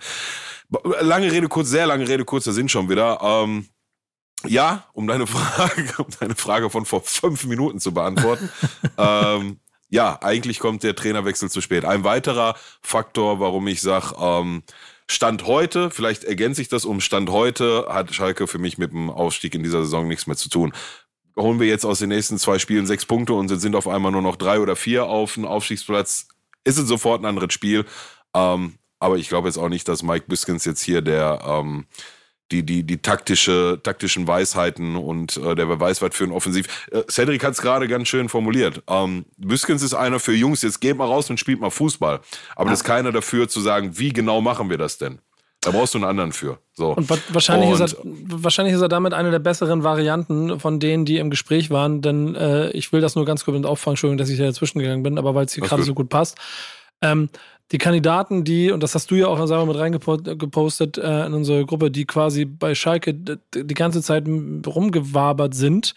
[0.70, 3.20] lange Rede kurz, sehr lange Rede kurz, da sind schon wieder.
[3.22, 3.68] Ähm,
[4.46, 8.50] ja, um deine Frage, um deine Frage von vor fünf Minuten zu beantworten.
[8.98, 11.86] ähm, ja, eigentlich kommt der Trainerwechsel zu spät.
[11.86, 14.64] Ein weiterer Faktor, warum ich sage, ähm,
[15.10, 19.10] Stand heute, vielleicht ergänze ich das um Stand heute, hat Schalke für mich mit dem
[19.10, 20.74] Aufstieg in dieser Saison nichts mehr zu tun.
[21.38, 24.22] Holen wir jetzt aus den nächsten zwei Spielen sechs Punkte und sind auf einmal nur
[24.22, 26.28] noch drei oder vier auf dem Aufstiegsplatz,
[26.66, 27.86] ist es sofort ein anderes Spiel.
[28.34, 31.86] Ähm, aber ich glaube jetzt auch nicht, dass Mike Biskins jetzt hier der ähm,
[32.52, 36.88] die, die, die taktische, taktischen Weisheiten und äh, der Beweis für ein Offensiv.
[36.92, 38.84] Äh, Cedric hat es gerade ganz schön formuliert.
[38.88, 42.22] Ähm, Büskens ist einer für Jungs, jetzt geht mal raus und spielt mal Fußball.
[42.56, 45.20] Aber das ist keiner dafür zu sagen, wie genau machen wir das denn?
[45.62, 46.60] Da brauchst du einen anderen für.
[46.74, 46.92] So.
[46.94, 50.80] Und wa wahrscheinlich, Und- ist er, wahrscheinlich ist er damit eine der besseren Varianten von
[50.80, 53.94] denen, die im Gespräch waren, denn äh, ich will das nur ganz kurz mit auffangen,
[53.94, 56.38] Entschuldigung, dass ich da dazwischen gegangen bin, aber weil es hier gerade so gut passt.
[57.02, 57.30] Ähm,
[57.72, 61.34] die Kandidaten, die, und das hast du ja auch sagen wir, mit reingepostet äh, in
[61.34, 65.94] unsere Gruppe, die quasi bei Schalke die ganze Zeit rumgewabert sind,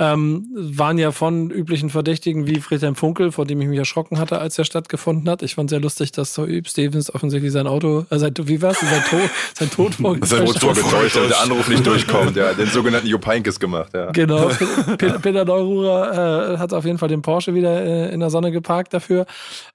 [0.00, 4.38] ähm, waren ja von üblichen Verdächtigen wie Friedhelm Funkel, vor dem ich mich erschrocken hatte,
[4.38, 5.42] als er stattgefunden hat.
[5.42, 8.80] Ich fand sehr lustig, dass so Üb Stevens offensitzlich sein Auto, äh, sein, wie war's,
[8.80, 10.84] sein Tod, sein Tod Sein vorgetäuscht Tod hat.
[10.84, 12.34] getäuscht, damit der Anruf nicht durchkommt.
[12.34, 13.92] Ja, den sogenannten Jupp Heynckes gemacht.
[13.94, 14.10] Ja.
[14.10, 14.48] Genau,
[14.98, 18.50] Peter, Peter Neururer äh, hat auf jeden Fall den Porsche wieder äh, in der Sonne
[18.50, 19.26] geparkt dafür.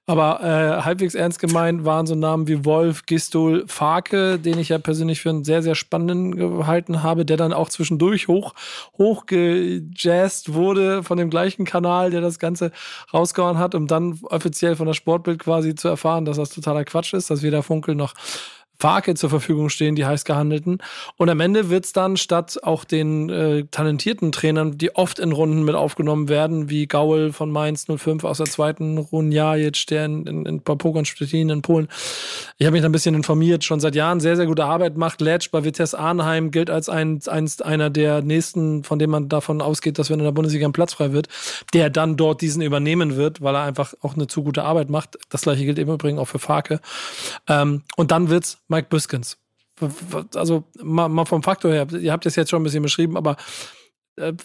[0.06, 4.78] Aber äh, halbwegs ernst gemeint waren so Namen wie Wolf, Gistol, Farke, den ich ja
[4.78, 8.54] persönlich für einen sehr, sehr spannenden gehalten habe, der dann auch zwischendurch hoch,
[10.10, 12.72] hochgejazzt wurde von dem gleichen Kanal, der das Ganze
[13.12, 17.14] rausgehauen hat, um dann offiziell von der Sportbild quasi zu erfahren, dass das totaler Quatsch
[17.14, 18.14] ist, dass weder Funkel noch
[18.80, 20.78] Farke zur Verfügung stehen, die heiß gehandelten.
[21.16, 25.32] Und am Ende wird es dann statt auch den äh, talentierten Trainern, die oft in
[25.32, 30.26] Runden mit aufgenommen werden, wie Gaul von Mainz 05 aus der zweiten Runjajic, der in,
[30.26, 31.88] in, in Pogoń Stettin in Polen.
[32.56, 35.20] Ich habe mich da ein bisschen informiert, schon seit Jahren sehr, sehr gute Arbeit macht.
[35.20, 39.60] Letsch bei Vitesse Arnheim gilt als ein, eins, einer der nächsten, von dem man davon
[39.60, 41.28] ausgeht, dass wenn in der Bundesliga ein Platz frei wird,
[41.74, 45.18] der dann dort diesen übernehmen wird, weil er einfach auch eine zu gute Arbeit macht.
[45.28, 46.80] Das gleiche gilt im Übrigen auch für Farke.
[47.46, 49.36] Ähm, und dann wird's Mike Biskins.
[50.34, 53.36] Also mal, mal vom Faktor her, ihr habt es jetzt schon ein bisschen beschrieben, aber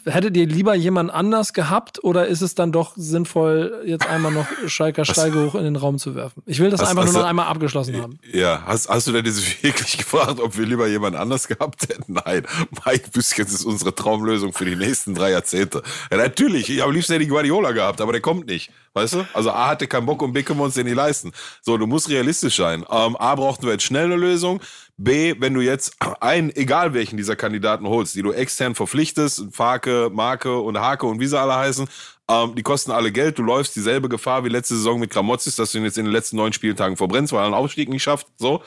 [0.06, 4.48] hättet ihr lieber jemand anders gehabt oder ist es dann doch sinnvoll, jetzt einmal noch
[4.68, 6.42] Schalker Steige hoch in den Raum zu werfen?
[6.46, 8.20] Ich will das Hast- einfach hast nur noch einmal abgeschlossen haben.
[8.32, 12.14] Ja, hast, hast du denn jetzt wirklich gefragt, ob wir lieber jemand anders gehabt hätten?
[12.14, 12.46] Nein,
[12.86, 15.84] Mike Büskens ist unsere Traumlösung für die nächsten drei Jahrzehnte.
[16.12, 18.72] Ja, natürlich, ich habe liebsten hätte ich Guardiola gehabt, aber der kommt nicht.
[18.94, 19.28] Weißt du?
[19.34, 21.34] Also A hatte keinen Bock und B können wir uns den nicht leisten.
[21.62, 22.86] So, du musst realistisch sein.
[22.90, 24.62] Ähm, A brauchten wir jetzt schnell eine Lösung.
[24.98, 30.10] B, wenn du jetzt einen, egal welchen dieser Kandidaten holst, die du extern verpflichtest, Farke,
[30.14, 31.88] Marke und Hake und wie sie alle heißen,
[32.30, 33.38] ähm, die kosten alle Geld.
[33.38, 36.14] Du läufst dieselbe Gefahr wie letzte Saison mit Gramozis, dass du ihn jetzt in den
[36.14, 38.28] letzten neun Spieltagen verbrennst, weil er einen Aufstieg nicht schafft.
[38.38, 38.64] So.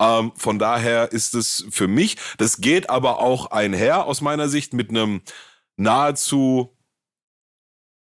[0.00, 4.74] Ähm, von daher ist es für mich, das geht aber auch einher aus meiner Sicht
[4.74, 5.22] mit einem
[5.76, 6.76] nahezu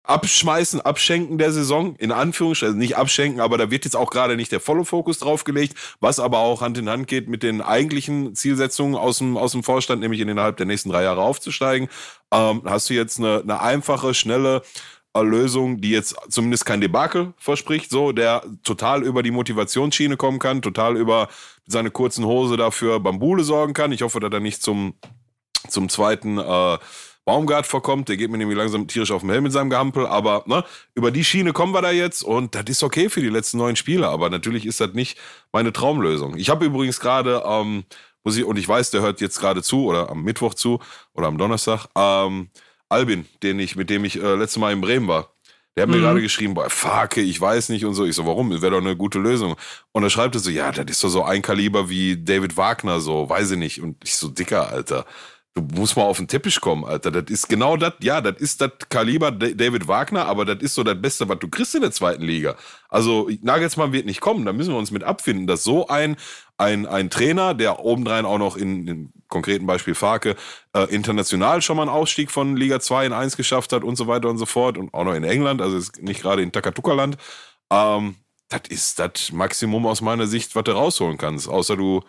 [0.03, 4.37] Abschmeißen, Abschenken der Saison, in Anführungsstrichen, also nicht abschenken, aber da wird jetzt auch gerade
[4.37, 7.61] nicht der volle Fokus drauf gelegt, was aber auch Hand in Hand geht mit den
[7.61, 11.89] eigentlichen Zielsetzungen aus dem, aus dem Vorstand, nämlich innerhalb der nächsten drei Jahre aufzusteigen.
[12.33, 14.63] Ähm, hast du jetzt eine, eine einfache, schnelle
[15.19, 20.63] Lösung, die jetzt zumindest kein Debakel verspricht, so, der total über die Motivationsschiene kommen kann,
[20.63, 21.29] total über
[21.67, 23.93] seine kurzen Hose dafür Bambule sorgen kann.
[23.93, 24.95] Ich hoffe, dass er nicht zum,
[25.69, 26.79] zum zweiten äh,
[27.25, 28.09] Baumgart vorkommt.
[28.09, 30.07] Der geht mir nämlich langsam tierisch auf den Helm mit seinem Gehampel.
[30.07, 33.29] Aber ne, über die Schiene kommen wir da jetzt und das ist okay für die
[33.29, 34.09] letzten neun Spiele.
[34.09, 35.19] Aber natürlich ist das nicht
[35.53, 36.37] meine Traumlösung.
[36.37, 37.85] Ich habe übrigens gerade, ähm,
[38.25, 40.81] muss ich, und ich weiß, der hört jetzt gerade zu oder am Mittwoch zu
[41.15, 42.51] oder am Donnerstag, ähm,
[42.89, 45.33] Albin, den ich, mit dem ich äh, letztes Mal in Bremen war.
[45.77, 48.05] Der hat mir gerade geschrieben, boah, Fake, ich weiß nicht und so.
[48.05, 48.51] Ich so, warum?
[48.51, 49.55] Das wäre doch eine gute Lösung.
[49.93, 53.01] Und er schreibt er so, ja, das ist doch so ein Kaliber wie David Wagner,
[53.01, 53.81] so, weiß ich nicht.
[53.81, 55.07] Und ich so, dicker, Alter.
[55.55, 57.11] Du musst mal auf den Teppich kommen, Alter.
[57.11, 60.75] Das ist genau das, ja, das ist das Kaliber Da- David Wagner, aber das ist
[60.75, 62.55] so das Beste, was du kriegst in der zweiten Liga.
[62.89, 66.17] Also Nagelsmann wird nicht kommen, da müssen wir uns mit abfinden, dass so ein,
[66.57, 70.37] ein, ein Trainer, der obendrein auch noch in, in konkreten Beispiel Farke,
[70.73, 74.07] äh, international schon mal einen Ausstieg von Liga 2 in 1 geschafft hat und so
[74.07, 77.17] weiter und so fort und auch noch in England, also ist nicht gerade in Takatuka-Land.
[77.73, 78.15] Ähm,
[78.49, 82.03] das ist das Maximum aus meiner Sicht, was du rausholen kannst, außer du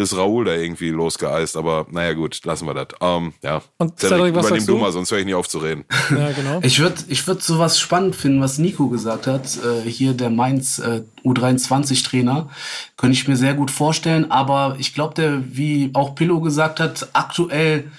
[0.00, 2.88] kriegst Raoul da irgendwie losgeeist, aber naja gut, lassen wir das.
[3.00, 4.78] Ähm, ja, Und Cedric, was übernimm du?
[4.78, 5.84] mal, sonst höre ich nicht auf zu reden.
[6.10, 6.60] Ja, genau.
[6.62, 9.58] Ich würde ich würd sowas spannend finden, was Nico gesagt hat.
[9.58, 12.48] Äh, hier der Mainz äh, U23-Trainer.
[12.96, 14.30] Könnte ich mir sehr gut vorstellen.
[14.30, 17.90] Aber ich glaube, der, wie auch Pillow gesagt hat, aktuell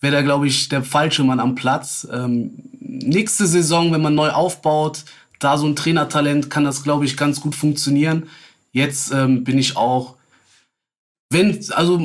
[0.00, 2.06] wäre da, glaube ich, der falsche Mann am Platz.
[2.12, 5.04] Ähm, nächste Saison, wenn man neu aufbaut,
[5.38, 8.28] da so ein Trainertalent kann das, glaube ich, ganz gut funktionieren.
[8.72, 10.15] Jetzt ähm, bin ich auch
[11.30, 12.00] wenn, also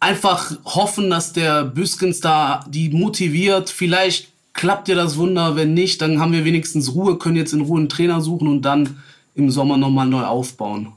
[0.00, 3.70] einfach hoffen, dass der Büskens da die motiviert.
[3.70, 5.56] Vielleicht klappt ja das Wunder.
[5.56, 8.62] Wenn nicht, dann haben wir wenigstens Ruhe, können jetzt in Ruhe einen Trainer suchen und
[8.62, 8.96] dann
[9.34, 10.92] im Sommer nochmal neu aufbauen.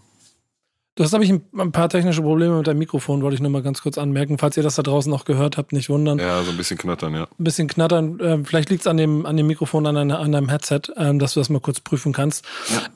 [0.99, 3.61] Du hast, habe ich, ein, paar technische Probleme mit deinem Mikrofon, wollte ich nur mal
[3.61, 4.37] ganz kurz anmerken.
[4.37, 6.19] Falls ihr das da draußen noch gehört habt, nicht wundern.
[6.19, 7.23] Ja, so ein bisschen knattern, ja.
[7.23, 8.19] ein bisschen knattern.
[8.21, 11.17] Ähm, vielleicht liegt es an dem, an dem Mikrofon, an, deiner, an deinem Headset, ähm,
[11.17, 12.43] dass du das mal kurz prüfen kannst.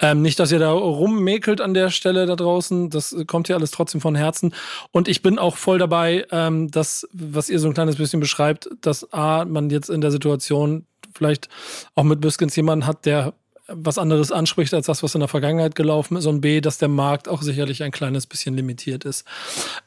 [0.02, 2.90] Ähm, nicht, dass ihr da rummäkelt an der Stelle da draußen.
[2.90, 4.54] Das kommt hier alles trotzdem von Herzen.
[4.92, 8.68] Und ich bin auch voll dabei, ähm, dass, was ihr so ein kleines bisschen beschreibt,
[8.82, 11.48] dass A, man jetzt in der Situation vielleicht
[11.96, 13.34] auch mit Biskins jemanden hat, der
[13.68, 16.26] was anderes anspricht als das, was in der Vergangenheit gelaufen ist.
[16.26, 19.26] Und B, dass der Markt auch sicherlich ein kleines bisschen limitiert ist.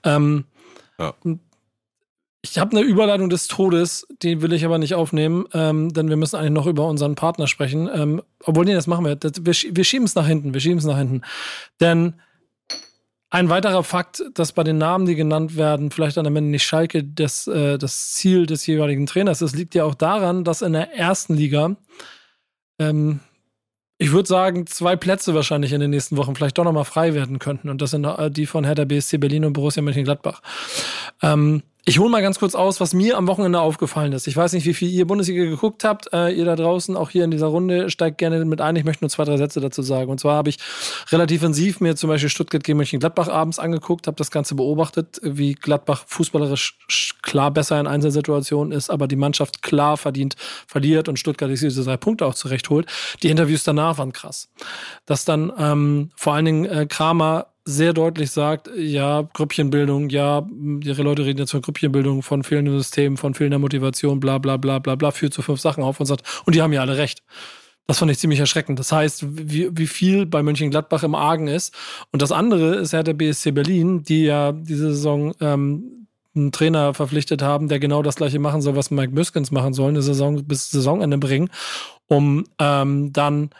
[0.02, 0.44] Ähm,
[0.98, 1.14] Ja.
[2.42, 6.16] ich habe eine Überleitung des Todes, die will ich aber nicht aufnehmen, ähm, denn wir
[6.16, 7.90] müssen eigentlich noch über unseren Partner sprechen.
[7.92, 9.16] Ähm, obwohl, nee, das machen wir.
[9.16, 10.54] Das, wir, wir schieben es nach hinten.
[10.54, 11.22] Wir schieben es nach hinten.
[11.80, 12.14] Denn
[13.28, 16.64] ein weiterer Fakt, dass bei den Namen, die genannt werden, vielleicht dann am Ende nicht
[16.64, 20.72] Schalke das, äh, das Ziel des jeweiligen Trainers ist, liegt ja auch daran, dass in
[20.72, 21.76] der ersten Liga,
[22.78, 23.20] ähm,
[23.98, 27.38] ich würde sagen, zwei Plätze wahrscheinlich in den nächsten Wochen vielleicht doch nochmal frei werden
[27.38, 27.68] könnten.
[27.70, 30.42] Und das sind äh, die von Hertha BSC Berlin und Borussia Mönchengladbach.
[31.22, 34.26] Ähm, ich hole mal ganz kurz aus, was mir am Wochenende aufgefallen ist.
[34.26, 36.12] Ich weiß nicht, wie viel ihr Bundesliga geguckt habt.
[36.12, 38.74] Äh, ihr da draußen, auch hier in dieser Runde, steigt gerne mit ein.
[38.74, 40.10] Ich möchte nur zwei, drei Sätze dazu sagen.
[40.10, 40.58] Und zwar habe ich
[41.12, 45.54] relativ intensiv mir zum Beispiel Stuttgart gegen Mönchengladbach abends angeguckt, habe das Ganze beobachtet, wie
[45.54, 46.76] Gladbach fußballerisch
[47.22, 50.34] klar besser in Einzelsituationen ist, aber die Mannschaft klar verdient
[50.66, 52.86] verliert und Stuttgart diese drei Punkte auch zurecht holt.
[53.22, 54.48] Die Interviews danach waren krass.
[55.06, 60.46] Dass dann ähm, vor allen Dingen äh, Kramer sehr deutlich sagt, ja, Grüppchenbildung, ja,
[60.84, 64.78] ihre Leute reden jetzt von Grüppchenbildung, von fehlendem System, von fehlender Motivation, bla bla bla
[64.78, 67.24] bla bla, führt zu fünf Sachen auf und sagt, und die haben ja alle recht.
[67.88, 68.78] Das fand ich ziemlich erschreckend.
[68.78, 71.74] Das heißt, wie, wie viel bei Mönchengladbach im Argen ist.
[72.12, 76.94] Und das andere ist ja der BSC Berlin, die ja diese Saison ähm, einen Trainer
[76.94, 80.44] verpflichtet haben, der genau das gleiche machen soll, was Mike Müskens machen soll, eine Saison
[80.44, 81.50] bis Saisonende bringen,
[82.06, 83.50] um ähm, dann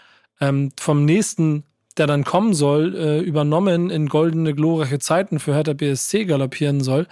[0.40, 1.64] ähm, vom nächsten
[1.98, 7.06] der dann kommen soll, äh, übernommen in goldene, glorreiche Zeiten für Hertha BSC galoppieren soll.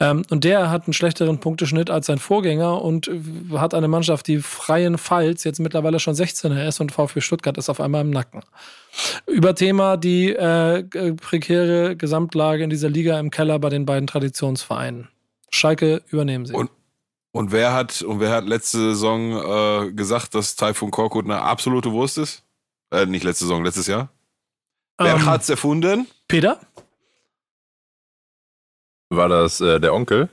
[0.00, 3.20] Ähm, und der hat einen schlechteren Punkteschnitt als sein Vorgänger und äh,
[3.58, 7.68] hat eine Mannschaft, die freien Falls jetzt mittlerweile schon 16er ist und VfB Stuttgart ist
[7.68, 8.42] auf einmal im Nacken.
[9.26, 10.82] Über Thema die äh,
[11.14, 15.08] prekäre Gesamtlage in dieser Liga im Keller bei den beiden Traditionsvereinen.
[15.50, 16.54] Schalke übernehmen sie.
[16.54, 16.70] Und
[17.32, 21.92] und wer hat und wer hat letzte Saison äh, gesagt, dass Taifun Korkut eine absolute
[21.92, 22.42] Wurst ist?
[22.90, 24.10] Äh, nicht letzte Saison, letztes Jahr.
[25.00, 26.06] Wer ähm, hat's erfunden?
[26.28, 26.60] Peter?
[29.08, 30.28] War das äh, der Onkel?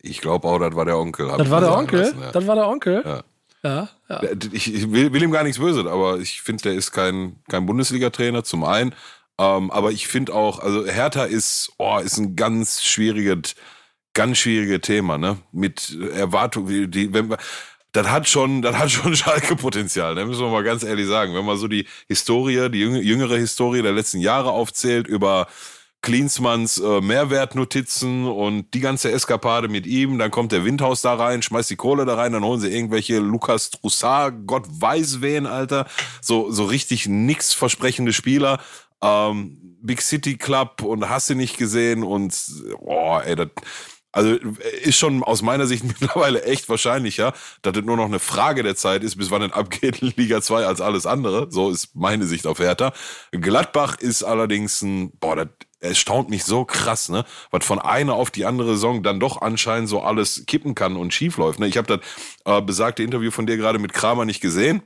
[0.00, 1.26] Ich glaube auch, das war der Onkel.
[1.36, 2.00] Das war der Onkel?
[2.00, 2.30] Lassen, ja.
[2.30, 3.02] Das war der Onkel?
[3.04, 3.22] Ja.
[3.64, 4.22] Ja, ja.
[4.52, 7.66] Ich, ich will, will, ihm gar nichts böse, aber ich finde, der ist kein, kein
[7.66, 8.92] Bundesliga-Trainer, zum einen.
[9.38, 13.54] Ähm, aber ich finde auch, also Hertha ist, oh, ist ein ganz schwieriges,
[14.14, 15.38] ganz schwieriges Thema, ne?
[15.52, 17.38] Mit Erwartung, die, wenn wir,
[17.92, 20.26] das hat schon, das hat schon Schalke-Potenzial, ne?
[20.26, 21.34] müssen wir mal ganz ehrlich sagen.
[21.34, 25.46] Wenn man so die Historie, die jüngere Historie der letzten Jahre aufzählt über
[26.00, 31.42] Klinsmanns äh, Mehrwertnotizen und die ganze Eskapade mit ihm, dann kommt der Windhaus da rein,
[31.42, 35.86] schmeißt die Kohle da rein, dann holen sie irgendwelche Lukas Troussard, Gott weiß wen, Alter.
[36.20, 38.58] So, so richtig nix versprechende Spieler.
[39.00, 42.36] Ähm, Big City Club und hast du nicht gesehen und,
[42.80, 43.48] oh, ey, das,
[44.12, 44.34] also
[44.82, 48.76] ist schon aus meiner Sicht mittlerweile echt wahrscheinlicher, dass es nur noch eine Frage der
[48.76, 51.48] Zeit ist, bis wann es abgeht Liga 2 als alles andere.
[51.50, 52.92] So ist meine Sicht auf Hertha.
[53.32, 55.48] Gladbach ist allerdings ein, boah, das
[55.80, 57.24] erstaunt mich so krass, ne?
[57.50, 61.12] Was von einer auf die andere Saison dann doch anscheinend so alles kippen kann und
[61.12, 61.58] schief läuft.
[61.58, 61.66] Ne?
[61.66, 62.00] Ich habe das
[62.44, 64.82] äh, besagte Interview von dir gerade mit Kramer nicht gesehen.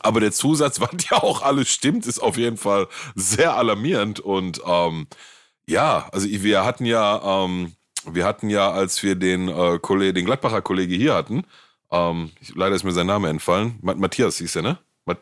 [0.00, 4.20] Aber der Zusatz, was ja auch alles stimmt, ist auf jeden Fall sehr alarmierend.
[4.20, 5.06] Und ähm,
[5.66, 7.74] ja, also wir hatten ja ähm,
[8.06, 11.44] wir hatten ja, als wir den, äh, Kollege, den Gladbacher Kollege hier hatten,
[11.90, 14.78] ähm, leider ist mir sein Name entfallen, Matthias hieß er, ne?
[15.04, 15.18] Matt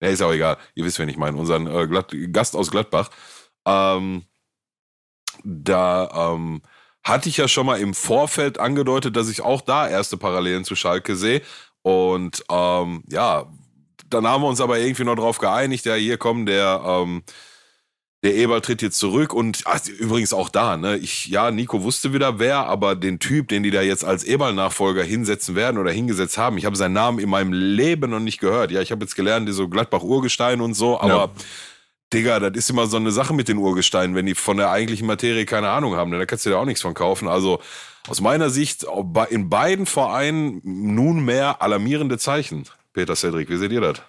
[0.00, 3.10] ja, ist auch egal, ihr wisst, wen ich meine, unseren äh, Glad Gast aus Gladbach.
[3.66, 4.24] Ähm,
[5.44, 6.62] da ähm,
[7.02, 10.74] hatte ich ja schon mal im Vorfeld angedeutet, dass ich auch da erste Parallelen zu
[10.74, 11.42] Schalke sehe.
[11.82, 13.46] Und ähm, ja,
[14.08, 17.22] dann haben wir uns aber irgendwie noch drauf geeinigt, ja, hier kommen der ähm,
[18.24, 20.96] der Eber tritt jetzt zurück und ach, übrigens auch da, ne?
[20.96, 25.04] Ich, ja, Nico wusste wieder wer, aber den Typ, den die da jetzt als Eberl-Nachfolger
[25.04, 28.70] hinsetzen werden oder hingesetzt haben, ich habe seinen Namen in meinem Leben noch nicht gehört.
[28.70, 31.30] Ja, ich habe jetzt gelernt, die so Gladbach-Urgestein und so, aber ja.
[32.14, 35.06] Digga, das ist immer so eine Sache mit den Urgesteinen, wenn die von der eigentlichen
[35.06, 36.18] Materie keine Ahnung haben, ne?
[36.18, 37.28] da kannst du dir auch nichts von kaufen.
[37.28, 37.60] Also
[38.08, 38.86] aus meiner Sicht
[39.28, 42.64] in beiden Vereinen nunmehr alarmierende Zeichen.
[42.94, 44.00] Peter Cedric, wie seht ihr das?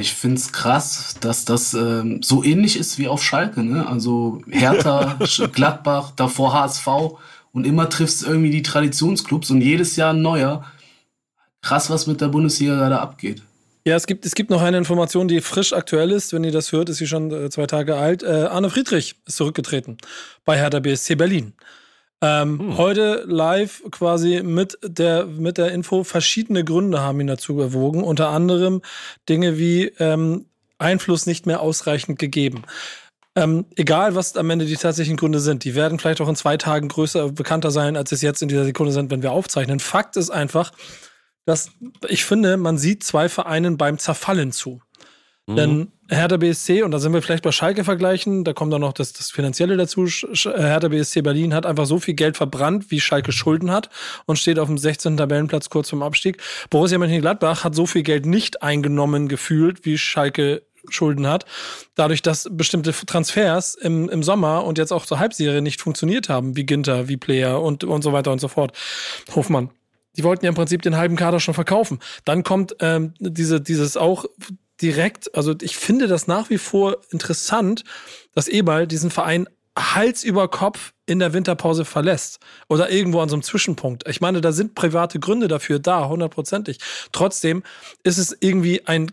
[0.00, 3.64] Ich finde es krass, dass das ähm, so ähnlich ist wie auf Schalke.
[3.64, 3.84] Ne?
[3.84, 5.18] Also Hertha,
[5.52, 6.86] Gladbach, davor HSV
[7.52, 10.64] und immer triffst irgendwie die Traditionsclubs und jedes Jahr ein neuer.
[11.62, 13.42] Krass, was mit der Bundesliga gerade abgeht.
[13.84, 16.32] Ja, es gibt, es gibt noch eine Information, die frisch aktuell ist.
[16.32, 18.22] Wenn ihr das hört, ist sie schon äh, zwei Tage alt.
[18.22, 19.98] Äh, Arne Friedrich ist zurückgetreten
[20.44, 21.54] bei Hertha BSC Berlin.
[22.20, 22.78] Ähm, hm.
[22.78, 28.02] Heute live quasi mit der, mit der Info, verschiedene Gründe haben ihn dazu erwogen.
[28.02, 28.82] Unter anderem
[29.28, 30.46] Dinge wie ähm,
[30.78, 32.64] Einfluss nicht mehr ausreichend gegeben.
[33.36, 36.56] Ähm, egal, was am Ende die tatsächlichen Gründe sind, die werden vielleicht auch in zwei
[36.56, 39.78] Tagen größer, bekannter sein, als es jetzt in dieser Sekunde sind, wenn wir aufzeichnen.
[39.78, 40.72] Fakt ist einfach,
[41.44, 41.70] dass
[42.08, 44.80] ich finde, man sieht zwei Vereinen beim Zerfallen zu.
[45.46, 45.56] Mhm.
[45.56, 48.94] Denn Hertha BSC, und da sind wir vielleicht bei Schalke vergleichen, da kommt dann noch
[48.94, 50.06] das, das Finanzielle dazu.
[50.06, 53.90] Hertha BSC Berlin hat einfach so viel Geld verbrannt, wie Schalke Schulden hat
[54.24, 55.18] und steht auf dem 16.
[55.18, 56.38] Tabellenplatz kurz vorm Abstieg.
[56.70, 61.44] Borussia Mönchengladbach hat so viel Geld nicht eingenommen gefühlt, wie Schalke Schulden hat,
[61.94, 66.56] dadurch, dass bestimmte Transfers im, im Sommer und jetzt auch zur Halbserie nicht funktioniert haben,
[66.56, 68.72] wie Ginter, wie Player und, und so weiter und so fort.
[69.34, 69.70] Hofmann.
[70.16, 72.00] Die wollten ja im Prinzip den halben Kader schon verkaufen.
[72.24, 74.24] Dann kommt ähm, diese, dieses auch
[74.80, 77.84] direkt, also ich finde das nach wie vor interessant,
[78.34, 83.36] dass Eberl diesen Verein Hals über Kopf in der Winterpause verlässt oder irgendwo an so
[83.36, 84.08] einem Zwischenpunkt.
[84.08, 86.78] Ich meine, da sind private Gründe dafür da, hundertprozentig.
[87.12, 87.62] Trotzdem
[88.02, 89.12] ist es irgendwie ein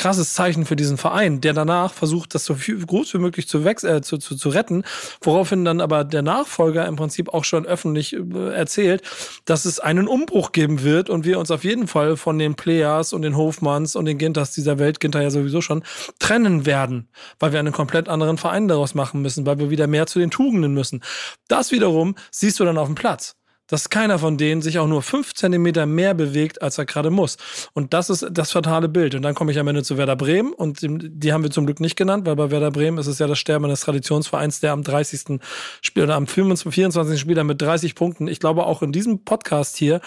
[0.00, 3.58] krasses Zeichen für diesen Verein, der danach versucht, das so viel, groß wie möglich zu,
[3.58, 4.82] äh, zu, zu, zu retten,
[5.20, 9.02] woraufhin dann aber der Nachfolger im Prinzip auch schon öffentlich äh, erzählt,
[9.44, 13.12] dass es einen Umbruch geben wird und wir uns auf jeden Fall von den Players
[13.12, 15.84] und den Hofmanns und den Ginters dieser Welt, Ginter ja sowieso schon,
[16.18, 20.06] trennen werden, weil wir einen komplett anderen Verein daraus machen müssen, weil wir wieder mehr
[20.06, 21.02] zu den Tugenden müssen.
[21.46, 23.36] Das wiederum siehst du dann auf dem Platz
[23.70, 27.36] dass keiner von denen sich auch nur fünf Zentimeter mehr bewegt, als er gerade muss.
[27.72, 29.14] Und das ist das fatale Bild.
[29.14, 31.80] Und dann komme ich am Ende zu Werder Bremen und die haben wir zum Glück
[31.80, 34.82] nicht genannt, weil bei Werder Bremen ist es ja das Sterben eines Traditionsvereins, der am
[34.82, 35.40] 30.
[35.80, 37.20] Spiel oder am 25, 24.
[37.20, 40.00] Spieler mit 30 Punkten, ich glaube auch in diesem Podcast hier,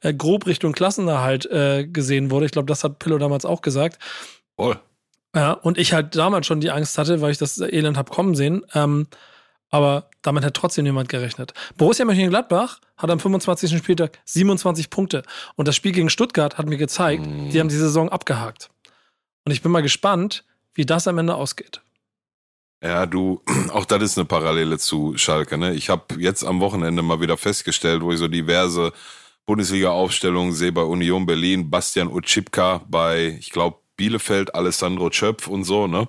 [0.00, 2.46] äh, grob Richtung Klassenerhalt äh, gesehen wurde.
[2.46, 3.98] Ich glaube, das hat Pillow damals auch gesagt.
[4.56, 4.78] Voll.
[5.34, 8.34] Ja, und ich halt damals schon die Angst hatte, weil ich das Elend hab kommen
[8.34, 8.64] sehen.
[8.74, 9.06] Ähm,
[9.70, 11.52] aber damit hat trotzdem niemand gerechnet.
[11.76, 13.76] Borussia Mönchengladbach hat am 25.
[13.76, 15.22] Spieltag 27 Punkte.
[15.56, 17.50] Und das Spiel gegen Stuttgart hat mir gezeigt, mm.
[17.50, 18.70] die haben die Saison abgehakt.
[19.44, 21.80] Und ich bin mal gespannt, wie das am Ende ausgeht.
[22.82, 25.58] Ja, du, auch das ist eine Parallele zu Schalke.
[25.58, 25.74] Ne?
[25.74, 28.92] Ich habe jetzt am Wochenende mal wieder festgestellt, wo ich so diverse
[29.46, 35.86] Bundesliga-Aufstellungen sehe bei Union Berlin, Bastian Utschipka bei, ich glaube, Bielefeld, Alessandro Schöpf und so,
[35.86, 36.06] ne?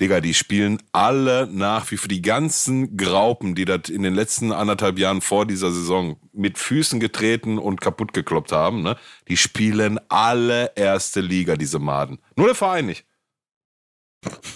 [0.00, 4.50] Digga, die spielen alle nach wie für die ganzen Graupen, die das in den letzten
[4.50, 8.96] anderthalb Jahren vor dieser Saison mit Füßen getreten und kaputt gekloppt haben, ne?
[9.28, 12.18] Die spielen alle erste Liga, diese Maden.
[12.36, 13.06] Nur der Verein nicht.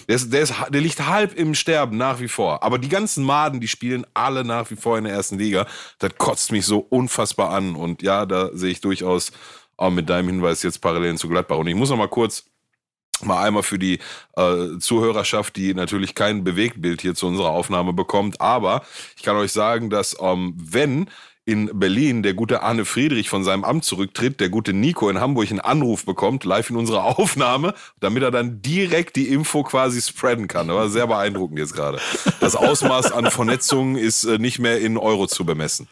[0.07, 2.63] Der, ist, der, ist, der liegt halb im Sterben nach wie vor.
[2.63, 5.67] Aber die ganzen Maden, die spielen alle nach wie vor in der ersten Liga.
[5.99, 7.75] Das kotzt mich so unfassbar an.
[7.75, 9.31] Und ja, da sehe ich durchaus
[9.77, 11.57] auch mit deinem Hinweis jetzt Parallelen zu Gladbach.
[11.57, 12.45] Und ich muss noch mal kurz
[13.23, 13.99] Mal einmal für die
[14.35, 18.41] äh, Zuhörerschaft, die natürlich kein Bewegtbild hier zu unserer Aufnahme bekommt.
[18.41, 18.83] Aber
[19.17, 21.09] ich kann euch sagen, dass ähm, wenn
[21.49, 25.49] in Berlin der gute Arne Friedrich von seinem Amt zurücktritt, der gute Nico in Hamburg
[25.49, 30.47] einen Anruf bekommt, live in unserer Aufnahme, damit er dann direkt die Info quasi spreaden
[30.47, 30.67] kann.
[30.67, 31.99] Das war sehr beeindruckend jetzt gerade.
[32.39, 35.87] Das Ausmaß an Vernetzung ist äh, nicht mehr in Euro zu bemessen.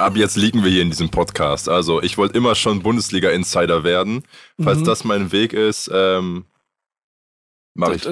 [0.00, 1.68] Ab jetzt liegen wir hier in diesem Podcast.
[1.68, 4.24] Also ich wollte immer schon Bundesliga-Insider werden.
[4.60, 4.84] Falls mhm.
[4.84, 6.46] das mein Weg ist, ähm,
[7.74, 8.08] mache ich.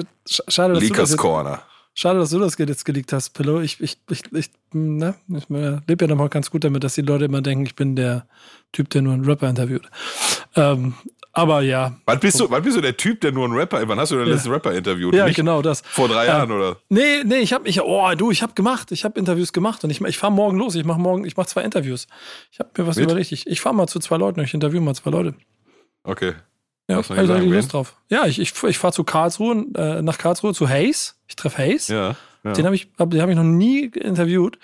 [0.47, 1.63] Schade, dass Leakers Corner.
[1.95, 3.59] Schade, dass du das jetzt geleakt hast, Pillow.
[3.59, 5.15] Ich, ich, ich, ich, ne?
[5.27, 7.95] ich lebe ja noch mal ganz gut damit, dass die Leute immer denken, ich bin
[7.95, 8.27] der
[8.71, 9.89] Typ, der nur einen Rapper interviewt.
[10.55, 10.93] Ähm,
[11.39, 11.95] aber ja.
[12.05, 14.15] Wann bist, du, wann bist du der Typ, der nur einen Rapper, wann hast du
[14.17, 14.33] den ja.
[14.33, 15.13] letzten Rapper interviewt?
[15.13, 15.81] Ja, Nicht genau das.
[15.81, 16.37] Vor drei ja.
[16.37, 16.77] Jahren, oder?
[16.89, 18.91] Nee, nee, ich habe ich, oh, du, ich habe gemacht.
[18.91, 20.75] Ich habe Interviews gemacht und ich, ich fahre morgen los.
[20.75, 22.07] Ich mache morgen, ich mache zwei Interviews.
[22.51, 23.05] Ich habe mir was Mit?
[23.05, 23.31] überlegt.
[23.31, 24.41] Ich, ich fahre mal zu zwei Leuten.
[24.41, 25.35] Ich interview mal zwei Leute.
[26.03, 26.33] Okay.
[26.89, 27.95] Ja, ich habe Lust drauf.
[28.09, 31.19] Ja, ich, ich, ich fahre zu Karlsruhe, äh, nach Karlsruhe zu Hayes.
[31.27, 31.87] Ich treffe Hayes.
[31.87, 32.53] Ja, ja.
[32.53, 34.57] Den habe ich, hab, den hab ich noch nie interviewt.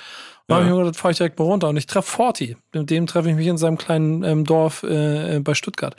[0.48, 0.58] Ja.
[0.58, 1.70] habe ich mir gedacht, fahre ich direkt mal runter.
[1.70, 2.56] Und ich treffe Forti.
[2.72, 5.96] Mit dem treffe ich mich in seinem kleinen ähm, Dorf äh, bei Stuttgart.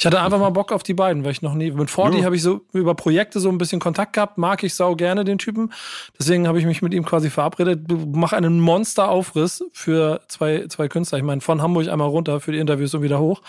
[0.00, 1.72] Ich hatte einfach mal Bock auf die beiden, weil ich noch nie.
[1.72, 2.24] Mit Forti ja.
[2.24, 5.38] habe ich so über Projekte so ein bisschen Kontakt gehabt, mag ich sau gerne den
[5.38, 5.72] Typen.
[6.16, 7.80] Deswegen habe ich mich mit ihm quasi verabredet.
[8.12, 11.18] Mach einen Monster-Aufriss für zwei, zwei Künstler.
[11.18, 13.42] Ich meine, von Hamburg einmal runter für die Interviews und wieder hoch.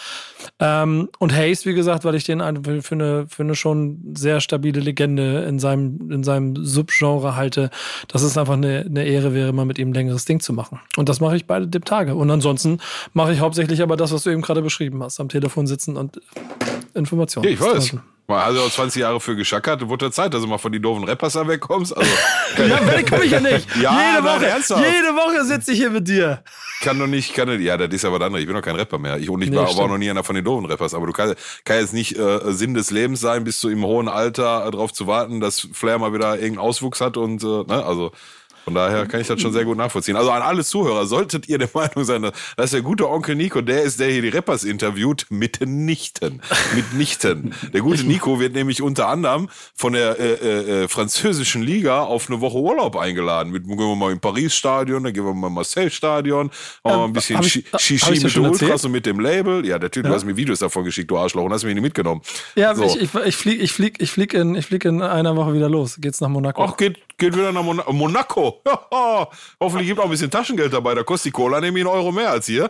[0.59, 2.39] Ähm, und Hayes, wie gesagt, weil ich den
[2.81, 7.69] für eine, für eine schon sehr stabile Legende in seinem, in seinem Subgenre halte,
[8.07, 10.79] dass es einfach eine, eine Ehre wäre, mal mit ihm ein längeres Ding zu machen.
[10.97, 12.15] Und das mache ich beide Tage.
[12.15, 12.79] Und ansonsten
[13.13, 15.19] mache ich hauptsächlich aber das, was du eben gerade beschrieben hast.
[15.19, 16.21] Am Telefon sitzen und
[16.93, 17.45] Informationen.
[17.45, 17.95] Ja, ich weiß.
[18.37, 21.33] Also auch 20 Jahre für geschackert, wurde Zeit, dass du mal von die doofen Rappers
[21.33, 21.97] da wegkommst.
[21.97, 22.09] Also,
[22.57, 23.67] ja, weg komme ich ja nicht.
[23.81, 24.83] ja, jede Woche, ernsthaft.
[24.85, 26.43] jede Woche sitze ich hier mit dir.
[26.81, 28.99] Kann doch nicht, kann nicht, ja, das ist aber dann, ich bin doch kein Rapper
[28.99, 29.17] mehr.
[29.17, 31.07] Ich, und ich nee, war, war auch noch nie einer von den doofen Rappers, aber
[31.07, 34.65] du kannst kann jetzt nicht äh, Sinn des Lebens sein, bis zu im hohen Alter
[34.67, 38.11] äh, darauf zu warten, dass Flair mal wieder irgendeinen Auswuchs hat und, äh, ne, also,
[38.65, 40.15] von daher kann ich das schon sehr gut nachvollziehen.
[40.15, 43.83] Also an alle Zuhörer, solltet ihr der Meinung sein, dass der gute Onkel Nico, der
[43.83, 46.41] ist, der hier die Rappers interviewt, mitnichten.
[46.75, 47.53] Mitnichten.
[47.73, 52.29] Der gute Nico wird nämlich unter anderem von der äh, äh, äh französischen Liga auf
[52.29, 53.51] eine Woche Urlaub eingeladen.
[53.51, 57.05] Mit, gehen wir mal im Paris-Stadion, dann gehen wir mal im Marseille-Stadion, machen wir mal
[57.05, 59.65] ein bisschen Shishi mit Ultras und mit dem Label.
[59.65, 60.09] Ja, der Typ, ja.
[60.09, 62.21] du hast mir Videos davon geschickt, du Arschloch, und hast mir nicht mitgenommen.
[62.55, 62.83] Ja, so.
[62.83, 65.69] ich, ich, ich fliege ich flieg, ich flieg in, ich flieg in einer Woche wieder
[65.69, 65.97] los.
[65.99, 66.63] Geht's nach Monaco.
[66.63, 68.61] Ach, geht, geht wieder nach Mon Monaco.
[69.59, 70.95] Hoffentlich gibt auch ein bisschen Taschengeld dabei.
[70.95, 72.69] Da kostet die Cola nämlich einen Euro mehr als hier.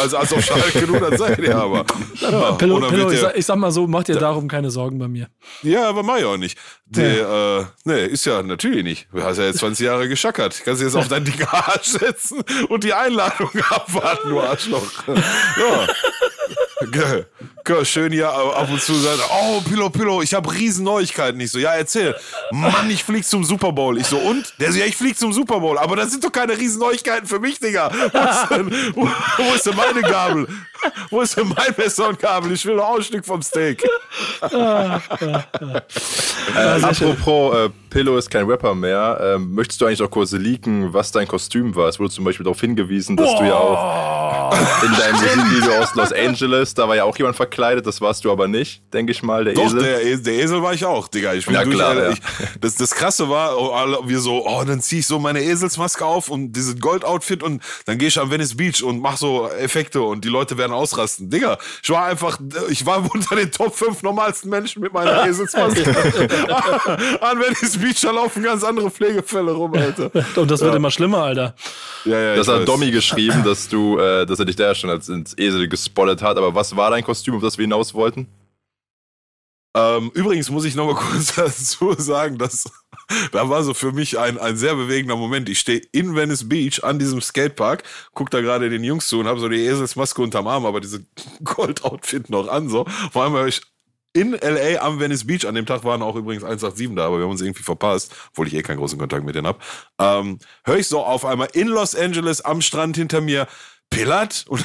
[0.00, 1.84] Also als auf Schalke, du, das seid ihr aber.
[2.20, 5.08] Ja, Pillow, Pillow, ich, sag, ich, sag, mal so, mach dir darum keine Sorgen bei
[5.08, 5.28] mir.
[5.62, 6.58] Ja, aber mach ich auch nicht.
[6.84, 7.58] Der, ja.
[7.60, 9.08] äh, nee, ist ja natürlich nicht.
[9.12, 10.62] Du hast ja jetzt 20 Jahre geschackert.
[10.64, 14.92] Kannst du jetzt auf dein dicker Arsch setzen und die Einladung abwarten, du Arschloch.
[15.06, 15.86] Ja.
[17.84, 21.40] Schön hier ab und zu sagen, oh, Pillow, Pillow, ich habe riesen Neuigkeiten.
[21.40, 22.14] Ich so, ja, erzähl.
[22.52, 23.98] Mann, ich flieg zum Super Bowl.
[23.98, 24.54] Ich so, und?
[24.60, 25.76] Der so, ja, ich flieg zum Super Bowl.
[25.76, 27.90] Aber das sind doch keine riesen Neuigkeiten für mich, Digga.
[27.92, 29.08] Wo ist denn, wo,
[29.38, 30.46] wo ist denn meine Gabel?
[31.10, 32.52] Wo ist denn mein Messer und Gabel?
[32.52, 33.82] Ich will auch ein Stück vom Steak.
[34.42, 34.56] äh,
[36.56, 39.18] apropos, äh, Pillow ist kein Rapper mehr.
[39.22, 41.88] Ähm, möchtest du eigentlich auch kurz leaken, was dein Kostüm war?
[41.88, 43.40] Es wurde zum Beispiel darauf hingewiesen, dass Boah.
[43.40, 47.55] du ja auch in deinem Musikvideo aus Los Angeles, da war ja auch jemand verkleidet,
[47.56, 49.82] das warst du aber nicht, denke ich mal, der Doch, Esel.
[49.82, 51.34] Der, e-, der Esel war ich auch, Digga.
[51.34, 52.10] Ich bin ja, durch, klar, ja.
[52.10, 52.20] ich,
[52.60, 56.28] das, das Krasse war, oh, wir so, oh, dann zieh ich so meine Eselsmaske auf
[56.28, 60.24] und dieses Goldoutfit und dann gehe ich am Venice Beach und mach so Effekte und
[60.24, 61.30] die Leute werden ausrasten.
[61.30, 62.38] Digga, ich war einfach,
[62.68, 65.84] ich war unter den Top 5 normalsten Menschen mit meiner Eselsmaske.
[67.20, 70.10] an Venice Beach, da laufen ganz andere Pflegefälle rum, Alter.
[70.36, 70.76] Und das wird ja.
[70.76, 71.54] immer schlimmer, Alter.
[72.04, 72.64] Ja, ja, das hat weiß.
[72.66, 76.36] Domi geschrieben, dass du, äh, dass er dich da schon als ins Esel gespottet hat.
[76.36, 78.28] Aber was war dein Kostüm, auf das wir hinaus wollten?
[79.76, 82.64] Ähm, übrigens muss ich noch mal kurz dazu sagen, dass
[83.32, 85.48] da war so für mich ein, ein sehr bewegender Moment.
[85.48, 87.82] Ich stehe in Venice Beach an diesem Skatepark,
[88.14, 91.04] guck da gerade den Jungs zu und habe so die Eselsmaske unterm Arm, aber diese
[91.44, 92.68] Gold-Outfit noch an.
[92.68, 92.86] So.
[93.12, 93.60] Vor allem habe ich
[94.14, 95.46] in LA am Venice Beach.
[95.46, 98.46] An dem Tag waren auch übrigens 187 da, aber wir haben uns irgendwie verpasst, obwohl
[98.46, 99.62] ich eh keinen großen Kontakt mit denen hab.
[99.98, 103.46] Ähm, Höre ich so auf einmal in Los Angeles am Strand hinter mir
[103.90, 104.64] Pillard und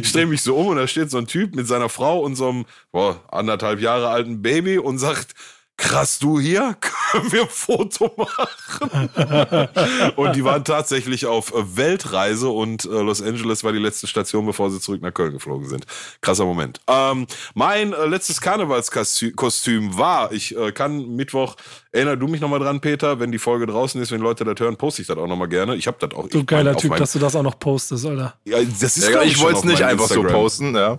[0.00, 2.36] ich drehe mich so um und da steht so ein Typ mit seiner Frau und
[2.36, 5.34] so einem boah, anderthalb Jahre alten Baby und sagt,
[5.78, 6.76] krass, du hier,
[7.10, 9.08] können wir ein Foto machen?
[10.16, 14.44] und die waren tatsächlich auf äh, Weltreise und äh, Los Angeles war die letzte Station,
[14.44, 15.86] bevor sie zurück nach Köln geflogen sind.
[16.20, 16.80] Krasser Moment.
[16.86, 21.56] Ähm, mein äh, letztes Karnevalskostüm war, ich äh, kann Mittwoch,
[21.92, 24.76] erinner du mich nochmal dran, Peter, wenn die Folge draußen ist, wenn Leute das hören,
[24.76, 25.76] poste ich das auch nochmal gerne.
[25.76, 26.28] Ich habe das auch.
[26.28, 28.34] Du geiler Typ, dass du das auch noch postest, Alter.
[28.44, 30.32] Ja, das ist ja, ich wollte es nicht einfach Instagram.
[30.32, 30.98] so posten, ja.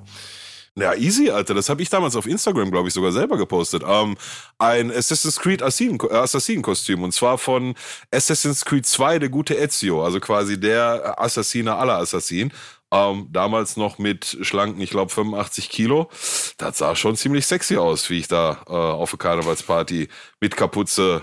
[0.79, 1.53] Ja, easy, Alter.
[1.53, 3.83] Das habe ich damals auf Instagram, glaube ich, sogar selber gepostet.
[3.85, 4.15] Ähm,
[4.59, 7.03] ein Assassin's Creed Assassin-Kostüm.
[7.03, 7.75] Und zwar von
[8.11, 10.03] Assassin's Creed 2, der gute Ezio.
[10.03, 12.53] Also quasi der Assassiner aller Assassinen.
[12.91, 16.09] Ähm, damals noch mit schlanken, ich glaube, 85 Kilo.
[16.57, 20.07] Das sah schon ziemlich sexy aus, wie ich da äh, auf der Karnevalsparty
[20.39, 21.21] mit Kapuze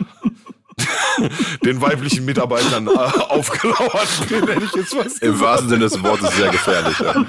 [1.64, 6.36] den weiblichen Mitarbeitern äh, aufgelauert bin, hätte ich jetzt was Im wahrsten Sinne des Wortes
[6.36, 6.98] sehr gefährlich.
[6.98, 7.26] Ja.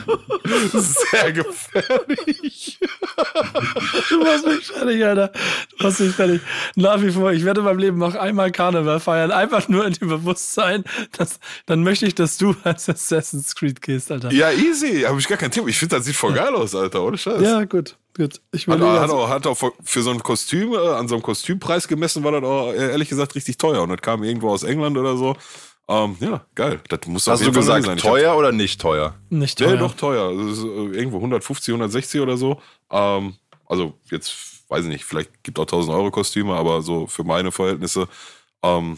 [0.73, 2.79] Sehr gefährlich.
[4.09, 5.27] Du machst mich fertig, Alter.
[5.77, 6.41] Du machst mich fertig.
[6.75, 9.31] Nach wie vor, ich werde in meinem Leben noch einmal Karneval feiern.
[9.31, 10.85] Einfach nur in dem Bewusstsein,
[11.17, 14.31] dass, dann möchte ich, dass du als Assassin's Creed gehst, Alter.
[14.31, 15.01] Ja, easy.
[15.01, 15.67] Habe ich gar kein Thema.
[15.67, 17.03] Ich finde, das sieht voll geil aus, Alter.
[17.03, 17.41] Ohne Scheiß.
[17.41, 17.97] Ja, gut.
[18.17, 21.21] Gut, ich hat, hat, auch, hat auch für so ein Kostüm, äh, an so einem
[21.21, 23.83] Kostümpreis gemessen, war das auch äh, ehrlich gesagt richtig teuer.
[23.83, 25.35] Und das kam irgendwo aus England oder so.
[25.87, 26.81] Ähm, ja, geil.
[26.89, 27.97] Das muss Hast du gesagt, sein.
[27.97, 29.13] teuer oder nicht teuer?
[29.29, 29.75] Nicht teuer.
[29.75, 30.31] Ja, doch teuer.
[30.49, 32.59] Ist äh, irgendwo 150, 160 oder so.
[32.91, 33.35] Ähm,
[33.67, 34.33] also jetzt,
[34.67, 38.07] weiß ich nicht, vielleicht gibt auch 1000 Euro Kostüme, aber so für meine Verhältnisse.
[38.63, 38.97] Ähm,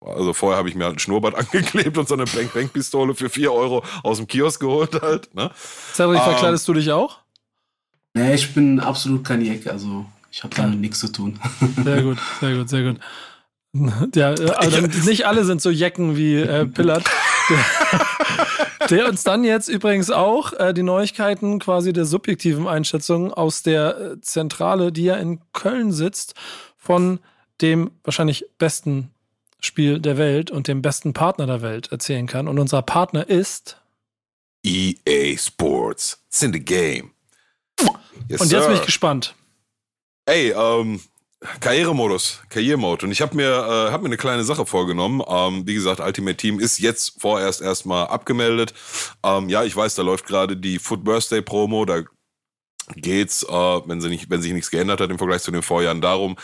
[0.00, 3.52] also vorher habe ich mir halt ein Schnurrbart angeklebt und so eine Bang-Bang-Pistole für 4
[3.52, 5.34] Euro aus dem Kiosk geholt halt.
[5.34, 5.50] Ne?
[5.92, 7.25] Cedric, ähm, verkleidest du dich auch?
[8.16, 11.38] Nee, ich bin absolut keine Jacke, also ich habe damit nichts zu tun.
[11.84, 13.00] Sehr gut, sehr gut, sehr gut.
[14.14, 17.04] Ja, also nicht alle sind so Jecken wie äh, Pillard.
[17.50, 23.62] Der, der, uns dann jetzt übrigens auch äh, die Neuigkeiten quasi der subjektiven Einschätzung aus
[23.62, 26.34] der äh, Zentrale, die ja in Köln sitzt,
[26.78, 27.18] von
[27.60, 29.10] dem wahrscheinlich besten
[29.60, 32.48] Spiel der Welt und dem besten Partner der Welt erzählen kann.
[32.48, 33.76] Und unser Partner ist
[34.64, 36.22] EA Sports.
[36.28, 37.10] It's in the game.
[38.28, 38.68] Yes, und jetzt sir.
[38.68, 39.34] bin ich gespannt.
[40.26, 41.00] Ey, ähm,
[41.60, 43.06] Karrieremodus, Karrieremode.
[43.06, 45.22] Und ich habe mir, äh, hab mir eine kleine Sache vorgenommen.
[45.28, 48.74] Ähm, wie gesagt, Ultimate Team ist jetzt vorerst erstmal abgemeldet.
[49.22, 51.84] Ähm, ja, ich weiß, da läuft gerade die Foot Birthday Promo.
[51.84, 52.02] Da
[52.94, 56.00] geht's, äh, wenn, sie nicht, wenn sich nichts geändert hat im Vergleich zu den Vorjahren,
[56.00, 56.36] darum,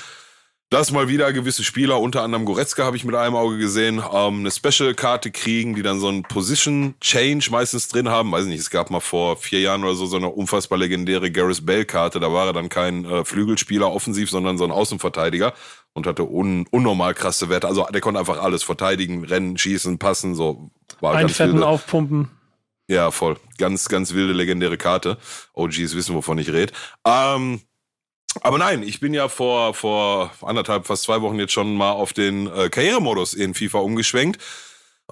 [0.72, 4.40] dass mal wieder gewisse Spieler, unter anderem Goretzka habe ich mit einem Auge gesehen, ähm,
[4.40, 8.32] eine Special-Karte kriegen, die dann so einen Position-Change meistens drin haben.
[8.32, 11.66] Weiß nicht, es gab mal vor vier Jahren oder so so eine unfassbar legendäre Gareth
[11.66, 12.20] Bale-Karte.
[12.20, 15.52] Da war er dann kein äh, Flügelspieler offensiv, sondern so ein Außenverteidiger
[15.92, 17.68] und hatte un unnormal krasse Werte.
[17.68, 20.70] Also der konnte einfach alles verteidigen, rennen, schießen, passen, so.
[21.00, 21.66] War Einfetten, wilde.
[21.66, 22.30] aufpumpen.
[22.88, 23.36] Ja, voll.
[23.58, 25.18] Ganz, ganz wilde, legendäre Karte.
[25.52, 26.72] OGs wissen, wovon ich rede.
[27.04, 27.60] Ähm,
[28.40, 32.12] aber nein, ich bin ja vor, vor anderthalb, fast zwei Wochen jetzt schon mal auf
[32.12, 34.38] den äh, Karrieremodus in FIFA umgeschwenkt.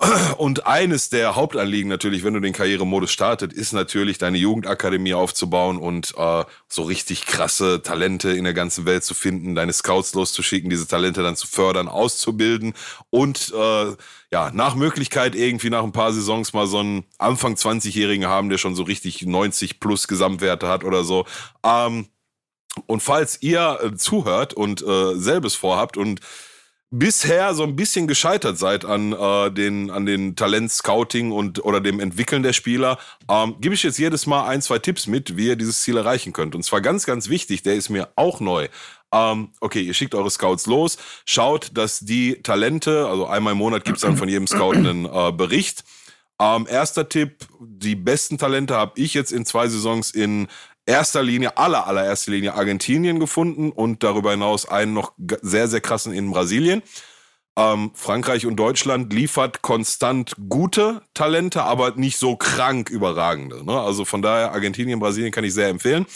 [0.39, 5.79] Und eines der Hauptanliegen natürlich, wenn du den Karrieremodus startet, ist natürlich deine Jugendakademie aufzubauen
[5.79, 10.71] und äh, so richtig krasse Talente in der ganzen Welt zu finden, deine Scouts loszuschicken,
[10.71, 12.73] diese Talente dann zu fördern, auszubilden
[13.11, 13.97] und äh,
[14.33, 18.59] ja, nach Möglichkeit irgendwie nach ein paar Saisons mal so einen Anfang 20-Jährigen haben, der
[18.59, 21.27] schon so richtig 90 plus Gesamtwerte hat oder so.
[21.65, 22.07] Ähm,
[22.87, 26.21] und falls ihr äh, zuhört und äh, selbes vorhabt und
[26.91, 32.01] bisher so ein bisschen gescheitert seid an äh, den an den Talent-Scouting und oder dem
[32.01, 32.99] Entwickeln der Spieler,
[33.29, 36.33] ähm, gebe ich jetzt jedes Mal ein, zwei Tipps mit, wie ihr dieses Ziel erreichen
[36.33, 36.55] könnt.
[36.55, 38.69] Und zwar ganz, ganz wichtig, der ist mir auch neu.
[39.13, 43.85] Ähm, okay, ihr schickt eure Scouts los, schaut, dass die Talente, also einmal im Monat
[43.85, 45.85] gibt's dann von jedem Scout einen äh, Bericht.
[46.41, 50.49] Ähm, erster Tipp, die besten Talente habe ich jetzt in zwei Saisons in
[50.87, 56.13] erster Linie, aller, allererster Linie Argentinien gefunden und darüber hinaus einen noch sehr, sehr krassen
[56.13, 56.83] in Brasilien.
[57.57, 63.65] Ähm, Frankreich und Deutschland liefert konstant gute Talente, aber nicht so krank überragende.
[63.65, 63.79] Ne?
[63.79, 66.07] Also von daher Argentinien, Brasilien kann ich sehr empfehlen.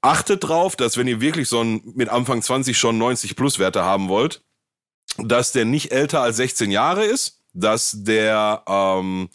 [0.00, 3.84] Achtet drauf, dass wenn ihr wirklich so ein, mit Anfang 20 schon 90 plus Werte
[3.84, 4.42] haben wollt,
[5.18, 9.28] dass der nicht älter als 16 Jahre ist, dass der ähm,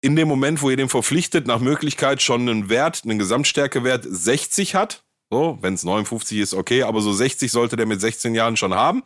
[0.00, 4.74] in dem Moment, wo ihr den verpflichtet, nach Möglichkeit schon einen Wert, einen Gesamtstärkewert 60
[4.74, 5.02] hat.
[5.30, 8.74] So, wenn es 59 ist, okay, aber so 60 sollte der mit 16 Jahren schon
[8.74, 9.02] haben.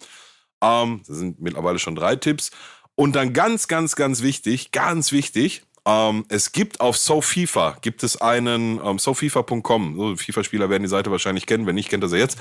[0.63, 2.51] Ähm, das sind mittlerweile schon drei Tipps.
[2.95, 8.21] Und dann ganz, ganz, ganz wichtig, ganz wichtig, ähm, es gibt auf SoFIFA, gibt es
[8.21, 12.19] einen, ähm, SoFIFA.com, so FIFA-Spieler werden die Seite wahrscheinlich kennen, wenn nicht, kennt er sie
[12.19, 12.39] jetzt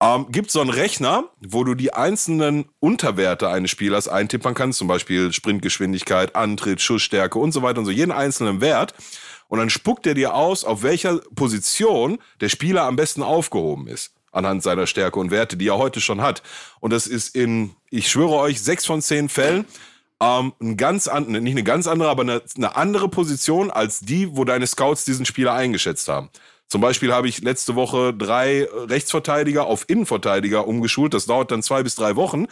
[0.00, 4.88] ähm, gibt so einen Rechner, wo du die einzelnen Unterwerte eines Spielers eintippern kannst, zum
[4.88, 8.94] Beispiel Sprintgeschwindigkeit, Antritt, Schussstärke und so weiter und so, jeden einzelnen Wert.
[9.48, 14.12] Und dann spuckt er dir aus, auf welcher Position der Spieler am besten aufgehoben ist
[14.30, 16.42] anhand seiner Stärke und Werte, die er heute schon hat.
[16.80, 19.64] Und das ist in, ich schwöre euch, sechs von zehn Fällen
[20.20, 24.36] ähm, ein ganz an, nicht eine ganz andere, aber eine, eine andere Position als die,
[24.36, 26.30] wo deine Scouts diesen Spieler eingeschätzt haben.
[26.68, 31.14] Zum Beispiel habe ich letzte Woche drei Rechtsverteidiger auf Innenverteidiger umgeschult.
[31.14, 32.46] Das dauert dann zwei bis drei Wochen.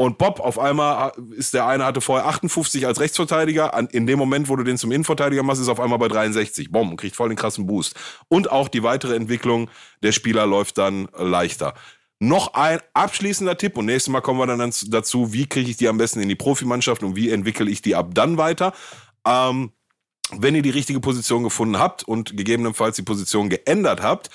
[0.00, 3.78] Und Bob, auf einmal ist der eine hatte vorher 58 als Rechtsverteidiger.
[3.92, 6.72] In dem Moment, wo du den zum Innenverteidiger machst, ist auf einmal bei 63.
[6.72, 7.94] Bom, kriegt voll den krassen Boost.
[8.28, 9.68] Und auch die weitere Entwicklung
[10.02, 11.74] der Spieler läuft dann leichter.
[12.18, 15.88] Noch ein abschließender Tipp und nächstes Mal kommen wir dann dazu, wie kriege ich die
[15.88, 18.72] am besten in die Profimannschaft und wie entwickle ich die ab dann weiter.
[19.26, 19.72] Ähm,
[20.36, 24.30] wenn ihr die richtige Position gefunden habt und gegebenenfalls die Position geändert habt,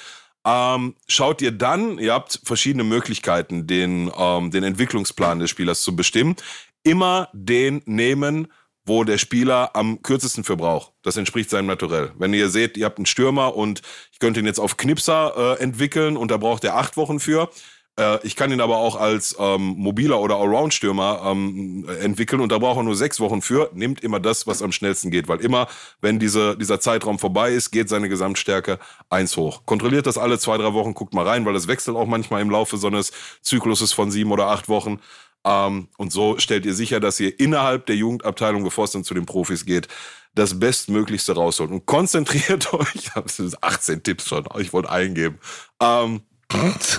[0.46, 5.96] ähm, schaut ihr dann, ihr habt verschiedene Möglichkeiten, den, ähm, den Entwicklungsplan des Spielers zu
[5.96, 6.36] bestimmen.
[6.84, 8.48] Immer den nehmen,
[8.86, 10.94] wo der Spieler am kürzesten für braucht.
[11.02, 12.12] Das entspricht seinem Naturell.
[12.20, 13.82] Wenn ihr seht, ihr habt einen Stürmer und
[14.12, 17.50] ich könnte ihn jetzt auf Knipser äh, entwickeln und da braucht er acht Wochen für,
[17.98, 22.58] äh, ich kann ihn aber auch als ähm, mobiler oder Allround-Stürmer ähm, entwickeln und da
[22.58, 23.70] braucht er nur sechs Wochen für.
[23.74, 25.68] Nimmt immer das, was am schnellsten geht, weil immer,
[26.02, 28.80] wenn diese, dieser Zeitraum vorbei ist, geht seine Gesamtstärke
[29.10, 29.66] eins hoch.
[29.66, 32.50] Kontrolliert das alle zwei, drei Wochen, guckt mal rein, weil das wechselt auch manchmal im
[32.50, 35.00] Laufe so eines Zykluses von sieben oder acht Wochen.
[35.46, 39.14] Ähm, und so stellt ihr sicher, dass ihr innerhalb der Jugendabteilung, bevor es dann zu
[39.14, 39.88] den Profis geht,
[40.34, 41.72] das Bestmöglichste rausholt.
[41.72, 45.40] Und konzentriert euch, das sind 18 Tipps schon, ich wollte eingeben.
[45.80, 46.22] Ähm,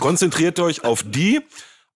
[0.01, 1.41] Konzentriert euch auf die.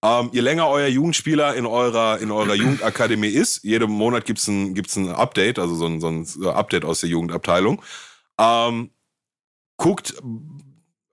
[0.03, 4.75] Ähm, je länger euer Jugendspieler in eurer, in eurer Jugendakademie ist, jeden Monat gibt's ein,
[4.75, 7.83] gibt's ein Update, also so ein, so ein Update aus der Jugendabteilung.
[8.39, 8.91] Ähm,
[9.77, 10.15] guckt,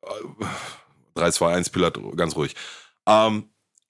[0.04, 0.46] äh,
[1.16, 2.56] 3, 2, 1, Pilat, ganz ruhig.
[3.08, 3.50] Ähm,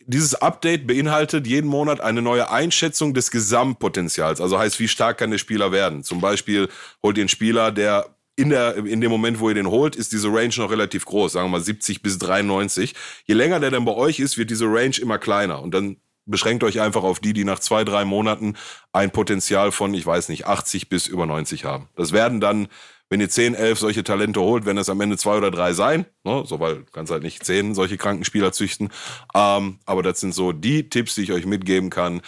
[0.10, 4.40] dieses Update beinhaltet jeden Monat eine neue Einschätzung des Gesamtpotenzials.
[4.40, 6.04] Also heißt, wie stark kann der Spieler werden?
[6.04, 6.70] Zum Beispiel
[7.04, 10.14] holt ihr einen Spieler, der in, der, in dem Moment, wo ihr den holt, ist
[10.14, 12.94] diese Range noch relativ groß, sagen wir mal 70 bis 93.
[13.26, 16.64] Je länger der dann bei euch ist, wird diese Range immer kleiner und dann beschränkt
[16.64, 18.56] euch einfach auf die, die nach zwei, drei Monaten
[18.94, 21.90] ein Potenzial von, ich weiß nicht, 80 bis über 90 haben.
[21.96, 22.68] Das werden dann,
[23.10, 26.06] wenn ihr 10, 11 solche Talente holt, werden es am Ende zwei oder drei sein.
[26.24, 26.44] Ne?
[26.46, 28.90] So, weil du kannst halt nicht 10 solche kranken Spieler züchten.
[29.34, 32.22] Ähm, aber das sind so die Tipps, die ich euch mitgeben kann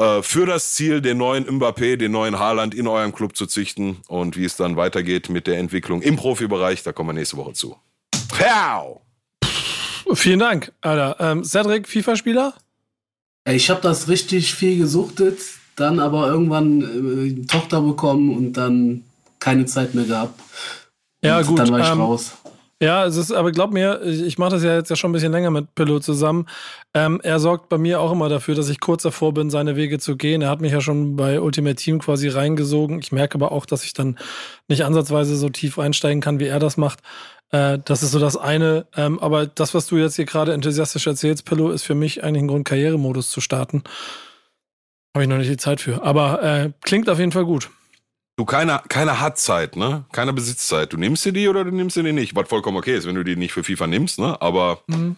[0.00, 3.98] äh, für das Ziel, den neuen Mbappé, den neuen Haaland in eurem Club zu züchten
[4.08, 7.52] und wie es dann weitergeht mit der Entwicklung im Profibereich, da kommen wir nächste Woche
[7.52, 7.76] zu.
[8.28, 9.00] Pow!
[10.14, 11.16] Vielen Dank, Alter.
[11.20, 12.54] Ähm, Cedric, FIFA-Spieler?
[13.46, 15.38] Ich habe das richtig viel gesuchtet,
[15.76, 19.04] dann aber irgendwann äh, eine Tochter bekommen und dann
[19.38, 20.40] keine Zeit mehr gehabt.
[21.22, 21.58] Ja, und gut.
[21.58, 22.32] Dann war ich ähm, raus.
[22.82, 25.32] Ja, es ist, aber glaub mir, ich mache das ja jetzt ja schon ein bisschen
[25.32, 26.46] länger mit Pillow zusammen.
[26.94, 29.98] Ähm, er sorgt bei mir auch immer dafür, dass ich kurz davor bin, seine Wege
[29.98, 30.40] zu gehen.
[30.40, 32.98] Er hat mich ja schon bei Ultimate Team quasi reingesogen.
[33.00, 34.18] Ich merke aber auch, dass ich dann
[34.66, 37.00] nicht ansatzweise so tief einsteigen kann, wie er das macht.
[37.50, 38.86] Äh, das ist so das eine.
[38.96, 42.44] Ähm, aber das, was du jetzt hier gerade enthusiastisch erzählst, Pillow, ist für mich eigentlich
[42.44, 43.84] ein Grund, Karrieremodus zu starten.
[45.14, 46.02] Habe ich noch nicht die Zeit für.
[46.02, 47.68] Aber äh, klingt auf jeden Fall gut.
[48.40, 50.04] Du, keiner, keiner hat Zeit, ne?
[50.12, 50.90] Keiner Besitzzeit.
[50.94, 52.34] Du nimmst dir die oder du nimmst dir die nicht.
[52.34, 54.40] Was vollkommen okay ist, wenn du die nicht für FIFA nimmst, ne?
[54.40, 55.16] Aber Mhm.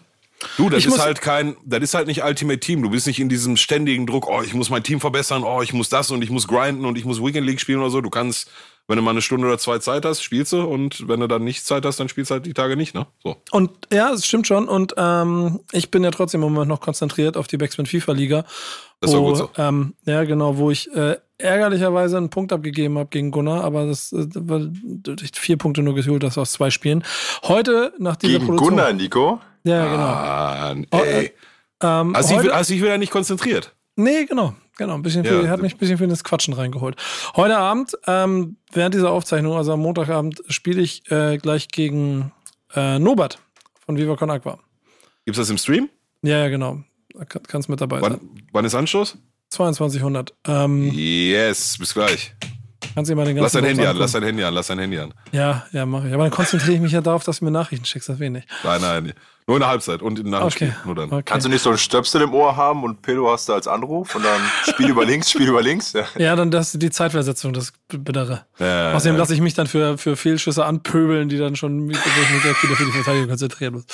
[0.57, 2.83] du, das Ich ist halt kein, das ist halt nicht Ultimate Team.
[2.83, 5.73] Du bist nicht in diesem ständigen Druck, oh, ich muss mein Team verbessern, oh, ich
[5.73, 8.01] muss das und ich muss grinden und ich muss Weekend League spielen oder so.
[8.01, 8.51] Du kannst,
[8.89, 11.45] wenn du mal eine Stunde oder zwei Zeit hast, spielst du und wenn du dann
[11.45, 13.07] nicht Zeit hast, dann spielst du halt die Tage nicht, ne?
[13.23, 13.37] So.
[13.53, 14.69] Und ja, es stimmt schon.
[14.69, 18.45] Und ähm, ich bin ja trotzdem im Moment noch konzentriert auf die Backspin FIFA Liga.
[19.01, 19.51] Das wo, gut so.
[19.57, 24.13] Ähm, ja, genau, wo ich äh, ärgerlicherweise einen Punkt abgegeben habe gegen Gunnar, aber das
[24.13, 24.73] äh, weil
[25.23, 27.05] ich vier Punkte nur geholt hast aus zwei Spielen.
[27.45, 28.77] Heute nach dieser Gegen Produktion.
[28.77, 29.41] Gunnar, Nico.
[29.65, 30.03] Ja, genau.
[30.05, 31.27] Ah, Oh, ey.
[31.27, 31.31] äh,
[31.85, 33.75] Ähm, hast du dich wieder nicht konzentriert?
[33.97, 34.55] Nee, genau.
[34.79, 36.97] Genau, ein bisschen Ja, viel, hat mich ein bisschen viel ins Quatschen reingeholt.
[37.37, 42.33] Heute Abend, ähm, während dieser Aufzeichnung, also am Montagabend, spiele ich äh, gleich gegen
[42.75, 43.39] äh, Norbert
[43.85, 44.59] von Viva Con Aqua.
[45.27, 45.91] Gibt's das im Stream?
[46.23, 46.83] Ja, ja, genau.
[47.15, 48.21] Da kann, kannst mit dabei Wann, sein.
[48.53, 49.19] wann ist Anschluss?
[49.51, 50.33] 2200.
[50.49, 52.35] Ähm, Yes, bis gleich.
[52.95, 54.01] kannst du mal den ganzen Lass dein Handy an, angucken.
[54.01, 55.15] lass dein Handy an, lass dein Handy an.
[55.33, 56.15] Ja, ja, mache ich.
[56.15, 58.45] Aber dann konzentriere ich mich ja darauf, dass du mir Nachrichten schickst, das wenig.
[58.65, 59.13] Nein, nein.
[59.47, 60.53] Nur in der Halbzeit und nach dem Okay.
[60.53, 60.77] Spiel.
[60.85, 61.13] Nur dann.
[61.13, 61.23] okay.
[61.25, 64.15] Kannst du nicht so einen Stöpsel im Ohr haben und Pillow hast du als Anruf
[64.15, 65.93] und dann Spiel über links, Spiel über links?
[65.93, 66.05] Ja.
[66.17, 68.47] Ja, dann das die Zeitversetzung, das Bittere.
[68.59, 69.19] Ja, Außerdem ja.
[69.21, 72.93] lasse ich mich dann für, für Fehlschüsse anpöbeln, die dann schon, direkt wieder für die
[72.93, 73.85] Verteidigung konzentrieren muss.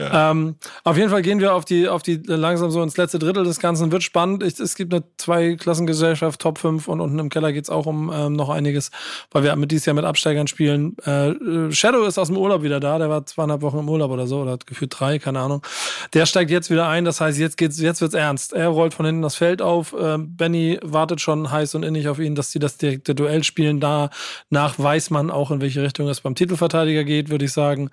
[0.00, 3.44] Ähm, auf jeden Fall gehen wir auf die, auf die langsam so ins letzte Drittel
[3.44, 3.92] des Ganzen.
[3.92, 4.42] Wird spannend.
[4.42, 8.32] Ich, es gibt eine Zwei-Klassengesellschaft, Top 5 und unten im Keller geht's auch um ähm,
[8.34, 8.90] noch einiges,
[9.30, 10.96] weil wir mit dieses Jahr mit Absteigern spielen.
[11.04, 14.10] Äh, äh, Shadow ist aus dem Urlaub wieder da, der war zweieinhalb Wochen im Urlaub
[14.10, 15.62] oder so, oder hat gefühlt drei, keine Ahnung.
[16.14, 18.52] Der steigt jetzt wieder ein, das heißt, jetzt geht's, jetzt wird's ernst.
[18.52, 19.94] Er rollt von hinten das Feld auf.
[19.98, 23.80] Ähm, Benny wartet schon heiß und innig auf ihn, dass die das direkte Duell spielen.
[23.80, 27.90] Danach weiß man auch, in welche Richtung es beim Titelverteidiger geht, würde ich sagen.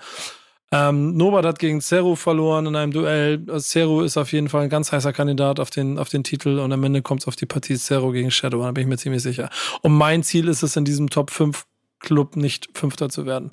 [0.74, 3.46] Ähm, Norbert hat gegen Ceru verloren in einem Duell.
[3.60, 6.72] Ceru ist auf jeden Fall ein ganz heißer Kandidat auf den, auf den Titel und
[6.72, 9.22] am Ende kommt es auf die Partie Ceru gegen Shadow, da bin ich mir ziemlich
[9.22, 9.52] sicher.
[9.84, 11.66] Und mein Ziel ist es, in diesem Top 5
[12.00, 13.52] Club nicht Fünfter zu werden.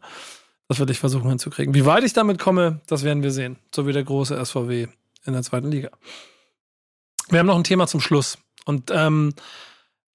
[0.70, 1.74] Das werde ich versuchen hinzukriegen.
[1.74, 3.56] Wie weit ich damit komme, das werden wir sehen.
[3.74, 4.86] So wie der große SVW
[5.26, 5.90] in der zweiten Liga.
[7.28, 8.38] Wir haben noch ein Thema zum Schluss.
[8.66, 9.34] Und ähm,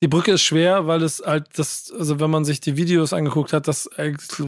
[0.01, 3.51] die Brücke ist schwer, weil es halt das, also wenn man sich die Videos angeguckt
[3.51, 4.45] hat, das eins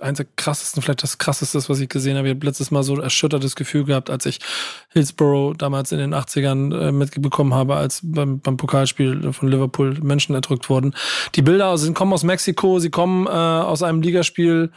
[0.00, 2.26] der krassesten, vielleicht das krasseste, was ich gesehen habe.
[2.26, 4.40] Ich habe letztes Mal so ein erschüttertes Gefühl gehabt, als ich
[4.88, 10.34] Hillsborough damals in den 80ern äh, mitbekommen habe, als beim, beim Pokalspiel von Liverpool Menschen
[10.34, 10.92] erdrückt wurden.
[11.36, 14.72] Die Bilder sind, kommen aus Mexiko, sie kommen äh, aus einem Ligaspiel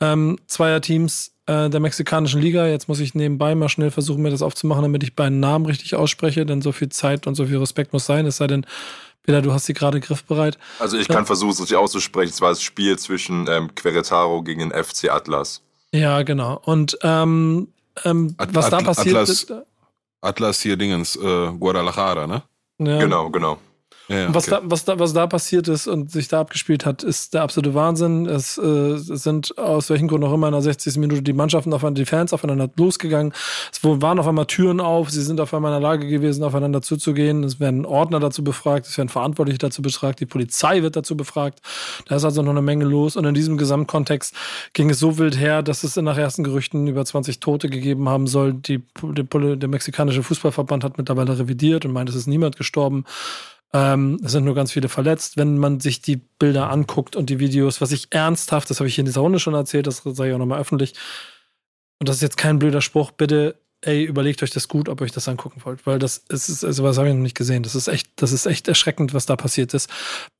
[0.00, 2.66] ähm, zweier Teams äh, der mexikanischen Liga.
[2.66, 5.94] Jetzt muss ich nebenbei mal schnell versuchen, mir das aufzumachen, damit ich beiden Namen richtig
[5.94, 8.64] ausspreche, denn so viel Zeit und so viel Respekt muss sein, es sei denn,
[9.22, 10.56] Peter, du hast sie gerade griffbereit.
[10.78, 12.30] Also ich kann versuchen, es richtig auszusprechen.
[12.32, 15.60] Es war das Spiel zwischen ähm, Querétaro gegen den FC Atlas.
[15.92, 16.60] Ja, genau.
[16.64, 17.68] Und ähm,
[18.04, 19.52] ähm, At- was da passiert Atlas- ist,
[20.22, 22.42] Atlas hier Dingens, äh, Guadalajara, ne?
[22.78, 23.58] ja, Genau, genau.
[24.10, 24.60] Ja, Und Was, okay.
[24.60, 27.74] da, was, da, was da passiert ist und sich da abgespielt hat, ist der absolute
[27.74, 28.26] Wahnsinn.
[28.26, 30.96] Es, äh, sind aus welchen Gründen auch immer in der 60.
[30.96, 33.32] Minute die Mannschaften aufeinander, die Fans aufeinander losgegangen.
[33.70, 36.82] Es waren auf einmal Türen auf, sie sind auf einmal in der Lage gewesen, aufeinander
[36.82, 37.44] zuzugehen.
[37.44, 41.60] Es werden Ordner dazu befragt, es werden Verantwortliche dazu befragt, die Polizei wird dazu befragt.
[42.08, 43.14] Da ist also noch eine Menge los.
[43.14, 44.34] Und in diesem Gesamtkontext
[44.72, 48.26] ging es so wild her, dass es nach ersten Gerüchten über 20 Tote gegeben haben
[48.26, 48.54] soll.
[48.54, 53.04] Die, der, der mexikanische Fußballverband hat mittlerweile revidiert und meint, es ist niemand gestorben.
[53.72, 55.36] Ähm, es sind nur ganz viele verletzt.
[55.36, 58.94] Wenn man sich die Bilder anguckt und die Videos, was ich ernsthaft, das habe ich
[58.94, 60.94] hier in dieser Runde schon erzählt, das sage ich auch nochmal öffentlich.
[62.00, 65.04] Und das ist jetzt kein blöder Spruch, bitte, ey, überlegt euch das gut, ob ihr
[65.04, 67.62] euch das angucken wollt, weil das ist, also was habe ich noch nicht gesehen.
[67.62, 69.88] Das ist echt, das ist echt erschreckend, was da passiert ist,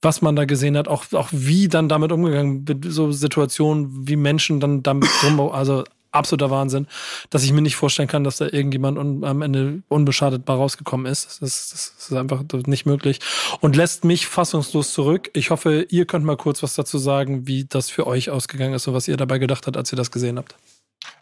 [0.02, 4.60] was man da gesehen hat, auch, auch wie dann damit umgegangen so Situationen, wie Menschen
[4.60, 6.86] dann damit drum, also absoluter Wahnsinn,
[7.30, 11.26] dass ich mir nicht vorstellen kann, dass da irgendjemand un, am Ende unbeschadet rausgekommen ist.
[11.26, 13.20] Das ist, das ist einfach nicht möglich
[13.60, 15.30] und lässt mich fassungslos zurück.
[15.34, 18.86] Ich hoffe, ihr könnt mal kurz was dazu sagen, wie das für euch ausgegangen ist
[18.88, 20.54] und was ihr dabei gedacht habt, als ihr das gesehen habt.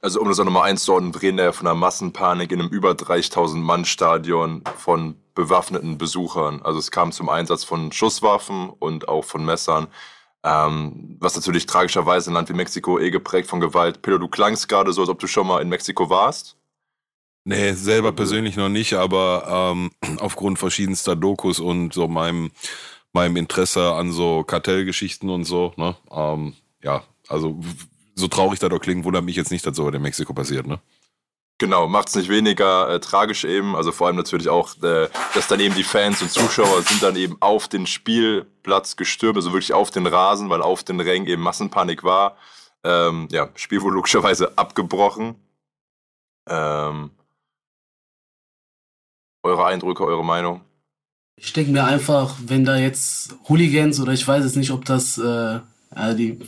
[0.00, 2.92] Also um das auch nochmal einzuordnen, wir reden ja von einer Massenpanik in einem über
[2.92, 6.62] 30.000 Mann Stadion von bewaffneten Besuchern.
[6.62, 9.88] Also es kam zum Einsatz von Schusswaffen und auch von Messern.
[10.44, 14.02] Ähm, was natürlich tragischerweise ein Land wie Mexiko eh geprägt von Gewalt.
[14.02, 16.56] Pedro, du klangst gerade so, als ob du schon mal in Mexiko warst.
[17.44, 22.50] Nee, selber persönlich noch nicht, aber ähm, aufgrund verschiedenster Dokus und so meinem,
[23.12, 25.96] meinem Interesse an so Kartellgeschichten und so, ne?
[26.10, 27.58] Ähm, ja, also
[28.14, 30.78] so traurig das doch klingt, wundert mich jetzt nicht, dass so in Mexiko passiert, ne?
[31.58, 33.74] Genau, macht es nicht weniger äh, tragisch eben.
[33.74, 37.16] Also vor allem natürlich auch, äh, dass dann eben die Fans und Zuschauer sind dann
[37.16, 41.42] eben auf den Spielplatz gestürmt, also wirklich auf den Rasen, weil auf den Rängen eben
[41.42, 42.36] Massenpanik war.
[42.84, 45.34] Ähm, ja, Spiel wurde logischerweise abgebrochen.
[46.48, 47.10] Ähm,
[49.42, 50.60] eure Eindrücke, eure Meinung?
[51.34, 55.18] Ich denke mir einfach, wenn da jetzt Hooligans oder ich weiß jetzt nicht, ob das
[55.18, 55.60] äh,
[56.14, 56.38] die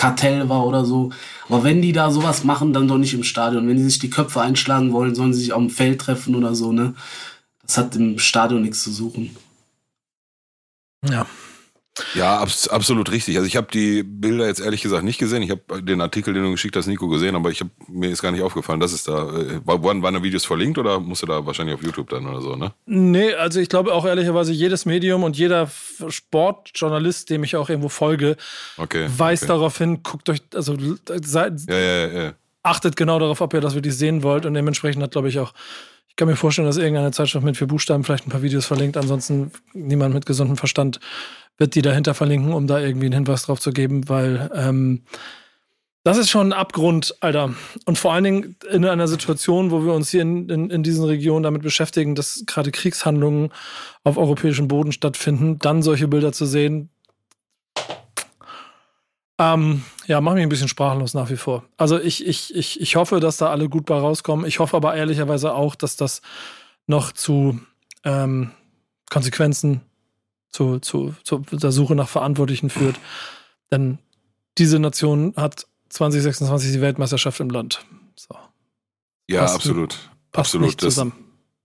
[0.00, 1.10] Kartell war oder so,
[1.46, 3.68] aber wenn die da sowas machen, dann doch nicht im Stadion.
[3.68, 6.54] Wenn die sich die Köpfe einschlagen wollen, sollen sie sich auf dem Feld treffen oder
[6.54, 6.94] so, ne?
[7.60, 9.36] Das hat im Stadion nichts zu suchen.
[11.06, 11.26] Ja.
[12.14, 13.36] Ja, abs absolut richtig.
[13.36, 15.42] Also ich habe die Bilder jetzt ehrlich gesagt nicht gesehen.
[15.42, 18.22] Ich habe den Artikel, den du geschickt hast, Nico gesehen, aber ich hab, mir ist
[18.22, 19.28] gar nicht aufgefallen, dass es da.
[19.28, 22.40] Äh, waren, waren da Videos verlinkt oder musst du da wahrscheinlich auf YouTube dann oder
[22.40, 22.72] so, ne?
[22.86, 25.70] Nee, also ich glaube auch ehrlicherweise, jedes Medium und jeder
[26.08, 28.36] Sportjournalist, dem ich auch irgendwo folge,
[28.76, 29.52] okay, weist okay.
[29.52, 30.76] darauf hin, guckt euch, also
[31.22, 32.32] seid, ja, ja, ja.
[32.62, 34.46] achtet genau darauf, ob ihr das wirklich sehen wollt.
[34.46, 35.52] Und dementsprechend hat, glaube ich, auch
[36.10, 38.96] ich kann mir vorstellen, dass irgendeine Zeitschrift mit vier Buchstaben vielleicht ein paar Videos verlinkt.
[38.96, 41.00] Ansonsten niemand mit gesundem Verstand
[41.56, 45.02] wird die dahinter verlinken, um da irgendwie einen Hinweis drauf zu geben, weil ähm,
[46.02, 47.54] das ist schon ein Abgrund, Alter.
[47.84, 51.04] Und vor allen Dingen in einer Situation, wo wir uns hier in, in, in diesen
[51.04, 53.52] Regionen damit beschäftigen, dass gerade Kriegshandlungen
[54.02, 56.88] auf europäischem Boden stattfinden, dann solche Bilder zu sehen,
[59.40, 61.64] ähm, ja, macht mich ein bisschen sprachlos nach wie vor.
[61.78, 64.44] Also ich, ich, ich, ich hoffe, dass da alle gut bei rauskommen.
[64.44, 66.20] Ich hoffe aber ehrlicherweise auch, dass das
[66.86, 67.58] noch zu
[68.04, 68.50] ähm,
[69.08, 69.80] Konsequenzen,
[70.50, 73.00] zu, zu, zu der Suche nach Verantwortlichen führt.
[73.72, 73.98] Denn
[74.58, 77.84] diese Nation hat 2026 die Weltmeisterschaft im Land.
[78.16, 78.36] So.
[79.28, 79.90] Ja, Passt- absolut.
[80.32, 80.66] Passt absolut.
[80.66, 81.12] nicht Das, zusammen.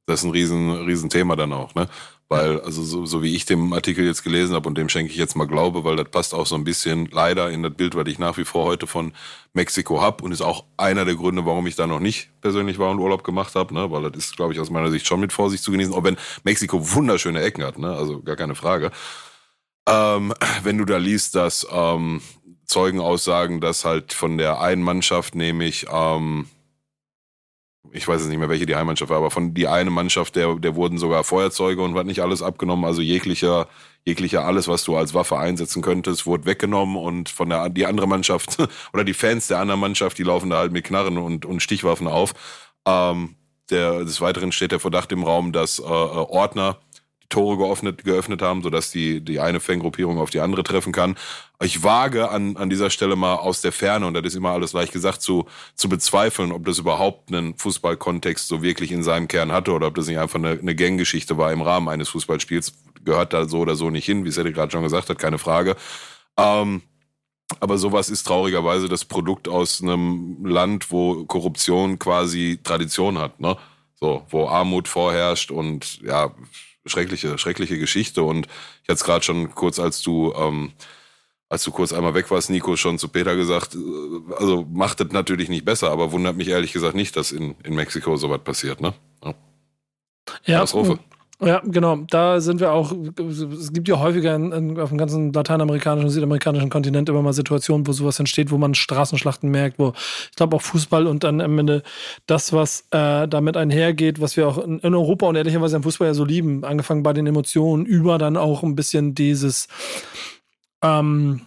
[0.05, 1.87] das ist ein riesen, riesen Thema dann auch, ne?
[2.27, 5.17] Weil, also so, so wie ich dem Artikel jetzt gelesen habe und dem schenke ich
[5.17, 8.07] jetzt mal Glaube, weil das passt auch so ein bisschen leider in das Bild, was
[8.07, 9.13] ich nach wie vor heute von
[9.53, 12.89] Mexiko hab und ist auch einer der Gründe, warum ich da noch nicht persönlich war
[12.89, 13.91] und Urlaub gemacht habe, ne?
[13.91, 16.17] Weil das ist, glaube ich, aus meiner Sicht schon mit Vorsicht zu genießen, auch wenn
[16.43, 17.95] Mexiko wunderschöne Ecken hat, ne?
[17.95, 18.91] Also gar keine Frage.
[19.87, 22.21] Ähm, wenn du da liest, dass ähm,
[22.65, 26.47] Zeugen aussagen, dass halt von der einen Mannschaft, nämlich ähm,
[27.91, 30.55] ich weiß jetzt nicht mehr, welche die Heimmannschaft war, aber von die eine Mannschaft, der,
[30.55, 33.67] der wurden sogar Feuerzeuge und was nicht alles abgenommen, also jeglicher,
[34.03, 38.07] jeglicher alles, was du als Waffe einsetzen könntest, wurde weggenommen und von der die andere
[38.07, 38.57] Mannschaft
[38.93, 42.07] oder die Fans der anderen Mannschaft, die laufen da halt mit Knarren und, und Stichwaffen
[42.07, 42.33] auf.
[42.85, 43.35] Ähm,
[43.69, 46.77] der, des Weiteren steht der Verdacht im Raum, dass äh, Ordner
[47.29, 51.15] Tore geöffnet, geöffnet haben, sodass die, die eine Fangruppierung auf die andere treffen kann.
[51.61, 54.73] Ich wage an, an dieser Stelle mal aus der Ferne, und das ist immer alles
[54.73, 55.45] leicht gesagt, zu,
[55.75, 59.95] zu bezweifeln, ob das überhaupt einen Fußballkontext so wirklich in seinem Kern hatte oder ob
[59.95, 62.73] das nicht einfach eine, eine Ganggeschichte war im Rahmen eines Fußballspiels.
[63.03, 65.75] Gehört da so oder so nicht hin, wie Sedi gerade schon gesagt hat, keine Frage.
[66.37, 66.81] Ähm,
[67.59, 73.55] aber sowas ist traurigerweise das Produkt aus einem Land, wo Korruption quasi Tradition hat, ne?
[73.97, 76.33] So, wo Armut vorherrscht und ja,
[76.85, 78.23] schreckliche, schreckliche Geschichte.
[78.23, 78.47] Und
[78.83, 80.71] ich hatte es gerade schon kurz, als du, ähm,
[81.49, 85.11] als du kurz einmal weg warst, Nico, schon zu Peter gesagt, äh, also macht das
[85.11, 88.81] natürlich nicht besser, aber wundert mich ehrlich gesagt nicht, dass in, in Mexiko sowas passiert,
[88.81, 88.93] ne?
[89.23, 89.33] Ja.
[90.45, 90.93] Ja, Katastrophe.
[90.93, 91.97] Ja, genau.
[92.09, 92.93] Da sind wir auch.
[93.17, 97.33] Es gibt ja häufiger in, in, auf dem ganzen lateinamerikanischen und südamerikanischen Kontinent immer mal
[97.33, 99.93] Situationen, wo sowas entsteht, wo man Straßenschlachten merkt, wo
[100.29, 101.83] ich glaube auch Fußball und dann am Ende
[102.25, 106.07] das, was äh, damit einhergeht, was wir auch in, in Europa und ehrlicherweise im Fußball
[106.07, 109.67] ja so lieben, angefangen bei den Emotionen, über dann auch ein bisschen dieses
[110.81, 111.41] ähm,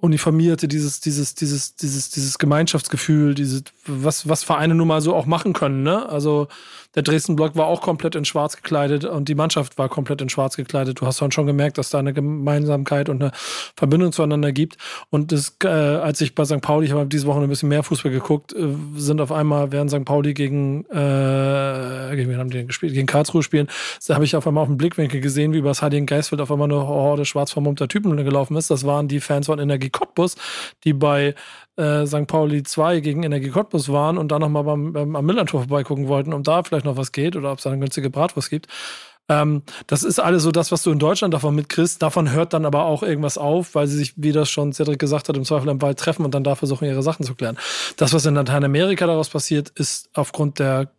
[0.00, 5.26] uniformierte, dieses, dieses, dieses, dieses, dieses Gemeinschaftsgefühl, dieses, was, was Vereine nun mal so auch
[5.26, 6.08] machen können, ne?
[6.08, 6.48] Also
[6.96, 10.56] der Dresden-Block war auch komplett in schwarz gekleidet und die Mannschaft war komplett in schwarz
[10.56, 11.00] gekleidet.
[11.00, 13.30] Du hast dann schon gemerkt, dass da eine Gemeinsamkeit und eine
[13.76, 14.76] Verbindung zueinander gibt.
[15.08, 16.60] Und das, äh, als ich bei St.
[16.60, 19.92] Pauli, ich habe diese Woche ein bisschen mehr Fußball geguckt, äh, sind auf einmal, während
[19.92, 20.04] St.
[20.04, 22.92] Pauli gegen, äh, gegen wen haben die gespielt?
[22.92, 23.68] Gegen Karlsruhe spielen,
[24.08, 26.50] da habe ich auf einmal auf dem Blickwinkel gesehen, wie über das Heiligen Geistfeld auf
[26.50, 28.68] einmal eine Horde schwarz vermummter Typen gelaufen ist.
[28.68, 30.36] Das waren die Fans von Energie Cottbus,
[30.84, 31.34] die bei
[31.76, 32.26] äh, St.
[32.26, 36.32] Pauli 2 gegen Energie Cottbus waren und da nochmal beim, beim, am Millantor vorbeigucken wollten,
[36.32, 38.68] um da vielleicht noch was geht oder ob es da eine günstige Bratwurst gibt.
[39.30, 42.02] Ähm, das ist alles so das, was du in Deutschland davon mitkriegst.
[42.02, 45.28] Davon hört dann aber auch irgendwas auf, weil sie sich, wie das schon Cedric gesagt
[45.28, 47.56] hat, im Zweifel im Wald treffen und dann da versuchen, ihre Sachen zu klären.
[47.96, 50.90] Das, was in Lateinamerika daraus passiert, ist aufgrund der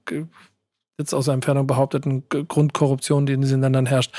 [1.01, 4.13] jetzt aus der Entfernung behaupteten Grundkorruption, die in diesen Ländern herrscht,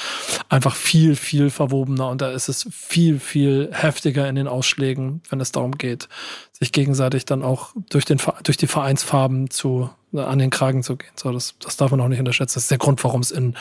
[0.49, 2.09] einfach viel, viel verwobener.
[2.09, 6.09] Und da ist es viel, viel heftiger in den Ausschlägen, wenn es darum geht,
[6.53, 11.12] sich gegenseitig dann auch durch, den, durch die Vereinsfarben zu, an den Kragen zu gehen.
[11.16, 12.55] So, das, das darf man auch nicht unterschätzen.
[12.55, 13.57] Das ist der Grund, warum es in,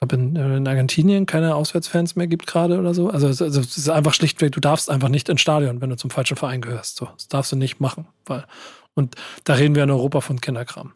[0.00, 3.08] glaube, in Argentinien keine Auswärtsfans mehr gibt gerade oder so.
[3.10, 6.10] Also, also es ist einfach schlichtweg, du darfst einfach nicht ins Stadion, wenn du zum
[6.10, 6.96] falschen Verein gehörst.
[6.96, 8.06] So, das darfst du nicht machen.
[8.26, 8.44] Weil,
[8.94, 10.92] und da reden wir in Europa von Kinderkram.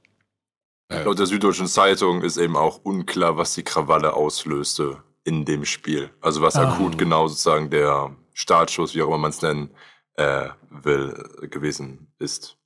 [1.04, 6.10] Laut der Süddeutschen Zeitung ist eben auch unklar, was die Krawalle auslöste in dem Spiel.
[6.20, 6.72] Also was Ah.
[6.72, 9.70] akut genau sozusagen der Startschuss, wie auch immer man es nennen
[10.16, 11.14] äh, will,
[11.50, 12.56] gewesen ist.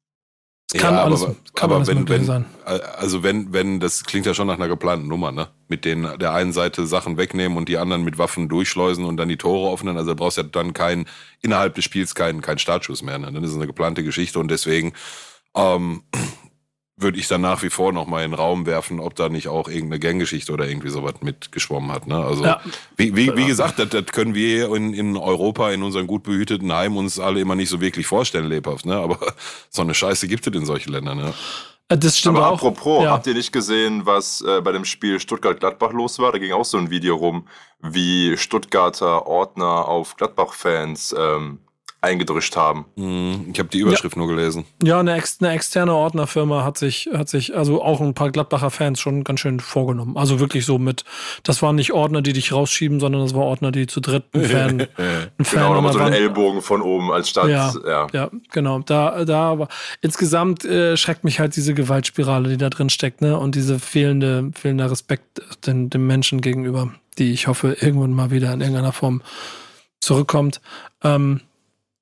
[0.73, 2.45] Es kann Ja, alles, aber- kann aber alles wenn- wenn- sein.
[2.65, 5.49] Also wenn, wenn, das klingt ja schon nach einer geplanten Nummer, ne?
[5.69, 9.29] Mit denen der einen Seite Sachen wegnehmen und die anderen mit Waffen durchschleusen und dann
[9.29, 9.97] die Tore öffnen.
[9.97, 11.07] Also du brauchst ja dann kein,
[11.41, 13.17] innerhalb des Spiels keinen kein Startschuss mehr.
[13.19, 13.31] Ne?
[13.33, 14.93] Dann ist es eine geplante Geschichte und deswegen
[15.55, 16.03] ähm,
[16.99, 19.49] würde ich dann nach wie vor noch mal in den Raum werfen, ob da nicht
[19.49, 22.07] auch irgendeine Ganggeschichte oder irgendwie sowas mitgeschwommen hat.
[22.07, 22.17] Ne?
[22.17, 22.61] Also Ja.
[22.97, 26.73] wie, wie, wie gesagt, das, das können wir in, in Europa, in unseren gut behüteten
[26.73, 28.87] Heimen uns alle immer nicht so wirklich vorstellen, lebhaft.
[28.87, 28.97] Ne?
[28.97, 29.19] Aber
[29.71, 31.19] so eine Scheiße gibt es in solchen Ländern.
[31.19, 31.35] Ne?
[31.89, 32.55] Das stimmt Aber auch.
[32.55, 33.11] apropos, ja.
[33.13, 36.33] habt ihr nicht gesehen, was äh, bei dem Spiel Stuttgart-Gladbach los war?
[36.33, 37.47] Da ging auch so ein Video rum,
[37.81, 41.59] wie Stuttgarter Ordner auf Gladbach-Fans ähm,
[42.07, 42.87] eingedrischt haben.
[42.97, 44.65] Hm, Ich habe die Überschrift nur gelesen.
[44.83, 48.71] Ja, eine, ex eine externe Ordnerfirma hat sich, hat sich, also auch ein paar Gladbacher
[48.71, 50.17] Fans schon ganz schön vorgenommen.
[50.17, 51.05] Also wirklich so mit,
[51.43, 54.45] das waren nicht Ordner, die dich rausschieben, sondern das war Ordner, die zu dritt einen
[54.49, 54.89] Fan, einen
[55.45, 57.49] Fan Genau, nochmal so einen Ellbogen von oben als Stadt.
[57.49, 58.07] Ja, Ja.
[58.13, 58.79] ja, genau.
[58.81, 59.69] Da, da, aber
[60.01, 63.39] insgesamt äh, schreckt mich halt diese Gewaltspirale, die da drin steckt, ne?
[63.39, 68.53] Und diese fehlende, fehlender Respekt den, dem Menschen gegenüber, die ich hoffe, irgendwann mal wieder
[68.53, 69.23] in irgendeiner Form
[70.01, 70.61] zurückkommt.
[71.03, 71.41] Ähm,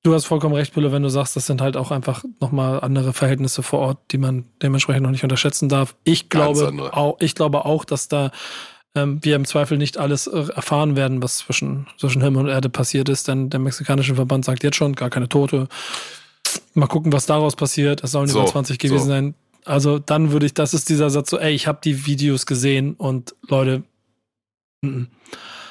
[0.05, 3.11] du hast vollkommen recht, Pille, wenn du sagst, das sind halt auch einfach nochmal andere
[3.13, 5.95] Verhältnisse vor Ort, die man dementsprechend noch nicht unterschätzen darf.
[6.03, 8.31] Ich glaube auch, ich glaube auch, dass da
[8.93, 12.69] ähm, wir im Zweifel nicht alles äh, erfahren werden, was zwischen, zwischen Himmel und Erde
[12.69, 15.67] passiert ist, denn der mexikanische Verband sagt jetzt schon, gar keine Tote.
[16.75, 18.03] Mal gucken, was daraus passiert.
[18.03, 19.07] Es sollen So, über 20 gewesen so.
[19.09, 19.35] sein.
[19.65, 22.93] Also dann würde ich, das ist dieser Satz so, ey, ich habe die Videos gesehen
[22.93, 23.83] und Leute.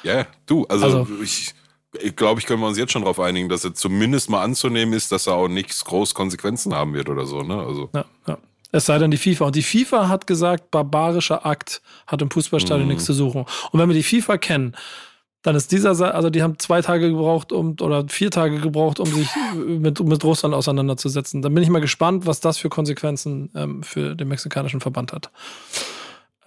[0.03, 1.53] Ja, du, also, Also- ich,
[2.01, 4.93] ich glaube, ich können wir uns jetzt schon darauf einigen, dass er zumindest mal anzunehmen
[4.93, 7.57] ist, dass er auch nichts groß Konsequenzen haben wird oder so, ne?
[7.57, 8.37] Also, ja, ja.
[8.71, 9.45] Es sei denn die FIFA.
[9.45, 12.89] Und die FIFA hat gesagt, barbarischer Akt hat im Fußballstadion Mhm.
[12.89, 13.45] nichts zu suchen.
[13.71, 14.75] Und wenn wir die FIFA kennen,
[15.43, 19.05] dann ist dieser, also die haben zwei Tage gebraucht um, oder vier Tage gebraucht, um
[19.05, 21.41] sich mit, mit Russland auseinanderzusetzen.
[21.41, 25.29] Dann bin ich mal gespannt, was das für Konsequenzen ähm, für den mexikanischen Verband hat.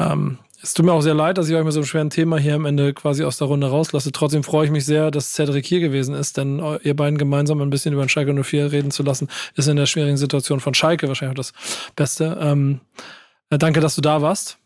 [0.01, 2.37] Ähm, es tut mir auch sehr leid, dass ich euch mit so einem schweren Thema
[2.39, 4.11] hier am Ende quasi aus der Runde rauslasse.
[4.13, 7.61] Trotzdem freue ich mich sehr, dass Cedric hier gewesen ist, denn eu- ihr beiden gemeinsam
[7.61, 10.75] ein bisschen über den Schalke 04 reden zu lassen, ist in der schwierigen Situation von
[10.75, 11.53] Schalke wahrscheinlich auch das
[11.95, 12.37] Beste.
[12.41, 12.81] Ähm,
[13.51, 14.59] äh, danke, dass du da warst.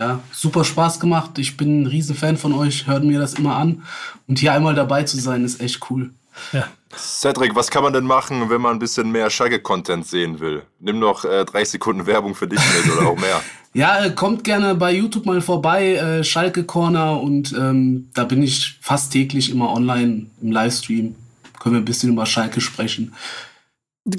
[0.00, 1.38] Ja, super Spaß gemacht.
[1.38, 3.84] Ich bin ein Riesenfan von euch, hört mir das immer an.
[4.26, 6.10] Und hier einmal dabei zu sein, ist echt cool.
[6.52, 6.68] Ja.
[6.96, 10.62] Cedric, was kann man denn machen, wenn man ein bisschen mehr Schalke-Content sehen will?
[10.80, 13.40] Nimm noch äh, 30 Sekunden Werbung für dich mit oder auch mehr.
[13.76, 17.20] Ja, äh, kommt gerne bei YouTube mal vorbei, äh, Schalke Corner.
[17.20, 21.16] Und ähm, da bin ich fast täglich immer online im Livestream.
[21.58, 23.14] Können wir ein bisschen über Schalke sprechen.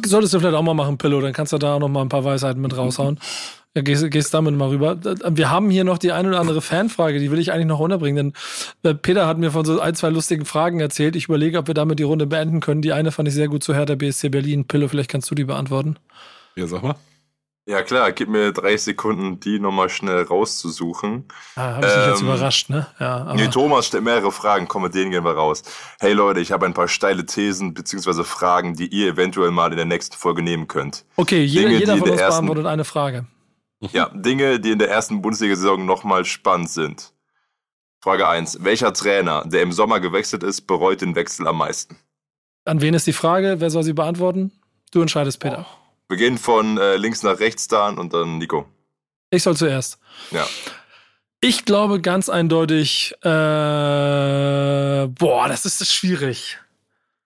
[0.05, 2.09] Solltest du vielleicht auch mal machen, Pillow, dann kannst du da auch noch mal ein
[2.09, 3.17] paar Weisheiten mit raushauen.
[3.75, 4.97] Ja, gehst, gehst damit mal rüber.
[5.03, 8.33] Wir haben hier noch die eine oder andere Fanfrage, die will ich eigentlich noch unterbringen,
[8.83, 11.17] denn äh, Peter hat mir von so ein, zwei lustigen Fragen erzählt.
[11.17, 12.81] Ich überlege, ob wir damit die Runde beenden können.
[12.81, 14.65] Die eine fand ich sehr gut zu Hertha BSC Berlin.
[14.65, 15.97] Pillow, vielleicht kannst du die beantworten.
[16.55, 16.95] ja, sag mal.
[17.67, 21.25] Ja klar, gib mir 30 Sekunden, die nochmal schnell rauszusuchen.
[21.55, 22.85] Ah, Habe ich dich jetzt Ähm, überrascht, ne?
[22.99, 25.63] Ja, aber Nee, Thomas stellt mehrere Fragen, komm, mit denen gehen wir raus.
[25.99, 28.23] Hey Leute, ich habe ein paar steile Thesen bzw.
[28.23, 31.05] Fragen, die ihr eventuell mal in der nächsten Folge nehmen könnt.
[31.15, 33.25] okay, jeder, Dinge, jeder die von uns der ersten- beantwortet eine Frage.
[33.93, 37.11] Ja, Dinge, die in der ersten Bundesliga-Saison nochmal spannend sind.
[38.01, 38.63] Frage 1.
[38.63, 41.97] Welcher Trainer, der im Sommer gewechselt ist, bereut den Wechsel am meisten?
[42.65, 43.55] An wen ist die Frage?
[43.59, 44.51] Wer soll sie beantworten?
[44.91, 45.65] Du entscheidest, Peter.
[46.07, 48.65] Wir gehen von äh, links nach rechts dann und dann Nico.
[49.31, 49.97] Ich soll zuerst.
[50.31, 50.45] Ja.
[51.41, 53.13] Ich glaube ganz eindeutig,
[53.75, 56.59] äh, boah, das ist schwierig.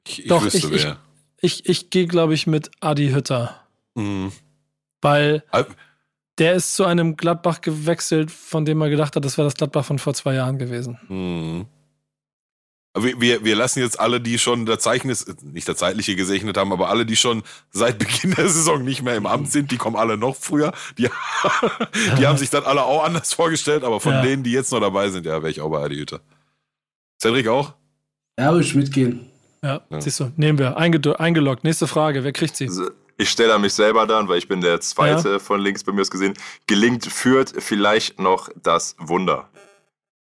[0.07, 0.97] Ich, ich Doch, wüsste ich- ich- wer.
[1.41, 3.55] Ich, ich gehe, glaube ich, mit Adi Hütter,
[3.95, 4.33] Mhm.
[5.01, 5.63] weil Ah,
[6.39, 9.85] der ist zu einem Gladbach gewechselt, von dem man gedacht hat, das wäre das Gladbach
[9.85, 10.97] von vor zwei Jahren gewesen.
[11.07, 11.65] Mhm.
[12.97, 16.73] Wir, wir, wir lassen jetzt alle, die schon der Zeichnis, nicht der zeitliche gesegnet haben,
[16.73, 19.95] aber alle, die schon seit Beginn der Saison nicht mehr im Amt sind, die kommen
[19.95, 20.73] alle noch früher.
[20.97, 21.03] Die,
[22.17, 24.21] die haben sich dann alle auch anders vorgestellt, aber von Ja.
[24.23, 26.19] denen, die jetzt noch dabei sind, ja, wäre ich auch bei Adi Hütter.
[27.21, 27.73] Cedric auch?
[28.39, 29.29] Ja, würde ich mitgehen.
[29.63, 30.01] Ja, Ja.
[30.01, 30.77] siehst du, nehmen wir.
[30.77, 31.63] Eingeloggt.
[31.63, 32.67] Nächste Frage, wer kriegt sie?
[32.67, 32.89] Also,
[33.19, 35.99] Ich stelle an mich selber dann, weil ich bin der Zweite von links bei mir
[35.99, 36.35] aus gesehen.
[36.67, 39.49] Gelingt führt vielleicht noch das Wunder.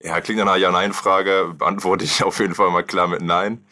[0.04, 3.66] Ja, klingt nach einer Ja-Nein-Frage, beantworte ich auf jeden Fall mal klar mit Nein.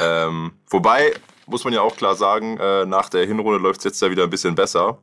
[0.00, 1.14] Ähm, wobei,
[1.46, 4.24] muss man ja auch klar sagen, äh, nach der Hinrunde läuft es jetzt ja wieder
[4.24, 4.98] ein bisschen besser.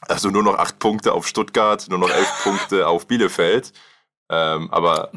[0.00, 3.74] Also nur noch acht Punkte auf Stuttgart, nur noch elf Punkte auf Bielefeld.
[4.30, 5.12] Ähm, aber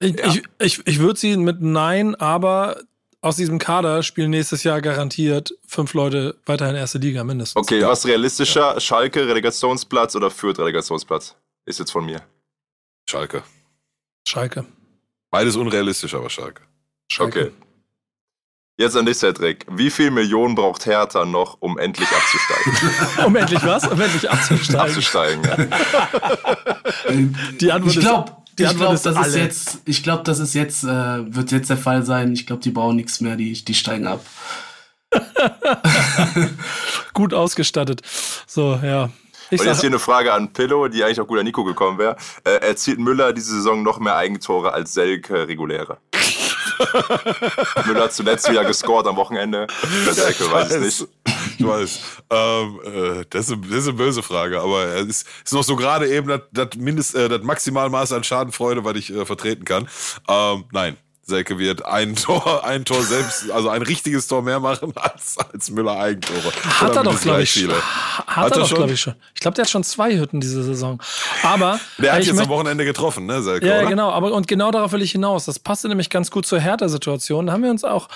[0.00, 0.26] Ich, Ja.
[0.26, 2.80] ich, ich, ich würde sie mit Nein, aber
[3.24, 7.56] aus diesem Kader spielen nächstes Jahr garantiert fünf Leute weiterhin erste Liga mindestens.
[7.56, 8.78] okay, was realistischer?
[8.80, 11.34] Schalke, Relegationsplatz oder Fürth, Relegationsplatz?
[11.64, 12.20] Ist jetzt von mir.
[13.08, 13.42] Schalke.
[14.28, 14.66] Schalke.
[15.30, 16.62] Beides unrealistisch, aber Schalke.
[17.10, 17.40] Schalke.
[17.46, 17.52] Okay.
[18.76, 19.64] Jetzt an dich, Cedric.
[19.70, 23.24] Wie viel Millionen braucht Hertha noch, um endlich abzusteigen?
[23.26, 23.86] Um endlich was?
[23.86, 24.80] Um endlich abzusteigen.
[24.80, 25.56] abzusteigen, ja.
[27.60, 29.38] Die Antwort Ich glaube, die ich Antwort glaube, ist das ist alle.
[29.38, 32.32] jetzt, ich glaube, das ist jetzt, äh, wird jetzt der Fall sein.
[32.32, 34.24] Ich glaube, die bauen nichts mehr, die, die steigen ab.
[37.14, 38.02] gut ausgestattet.
[38.46, 39.10] So, ja.
[39.50, 41.98] Ich Und jetzt hier eine Frage an Pillow, die eigentlich auch gut an Nico gekommen
[41.98, 42.16] wäre.
[42.44, 45.98] Äh, erzielt Müller diese Saison noch mehr Eigentore als Selke reguläre?
[47.86, 49.66] Müller hat zuletzt wieder gescored am Wochenende.
[50.10, 51.08] Selke weiß es nicht.
[51.58, 51.98] Ich weiß.
[52.30, 55.64] Ähm, äh, das, ist, eine- das ist eine böse Frage, aber es ist, ist noch
[55.64, 59.64] so gerade eben das, das, Mindest, äh, das Maximalmaß an Schadenfreude, was ich äh, vertreten
[59.64, 59.88] kann.
[60.28, 60.96] Ähm, nein.
[61.26, 65.70] Selke wird ein Tor, ein Tor selbst, also ein richtiges Tor mehr machen als, als
[65.70, 66.52] Müller Eigentore.
[66.62, 67.72] hat Oder er doch, glaube ich, viele.
[67.74, 69.14] hat, Hat er er doch, glaube ich, schon.
[69.32, 71.00] Ich glaube, der hat schon zwei Hütten diese Saison.
[71.42, 73.88] Aber Der hat jetzt am Wochenende getroffen, ne, Selke, Ja, ja, oder?
[73.88, 74.10] genau.
[74.10, 75.46] Aber und genau darauf will ich hinaus.
[75.46, 77.46] Das passte nämlich ganz gut zur Hertha-Situation.
[77.46, 78.08] Da haben wir uns auch,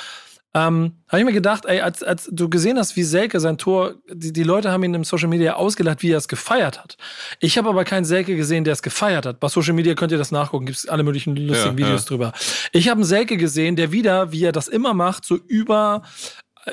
[0.55, 3.95] ähm, habe ich mir gedacht, ey, als, als du gesehen hast, wie Selke sein Tor,
[4.11, 6.97] die, die Leute haben ihn im Social Media ausgelacht, wie er es gefeiert hat.
[7.39, 9.41] Ich habe aber keinen Selke gesehen, der es gefeiert hat.
[9.41, 12.09] Bei Social Media könnt ihr das nachgucken, gibt es alle möglichen lustigen Ja, Videos ja.
[12.09, 12.33] drüber.
[12.73, 16.03] Ich habe einen Selke gesehen, der wieder, wie er das immer macht, so über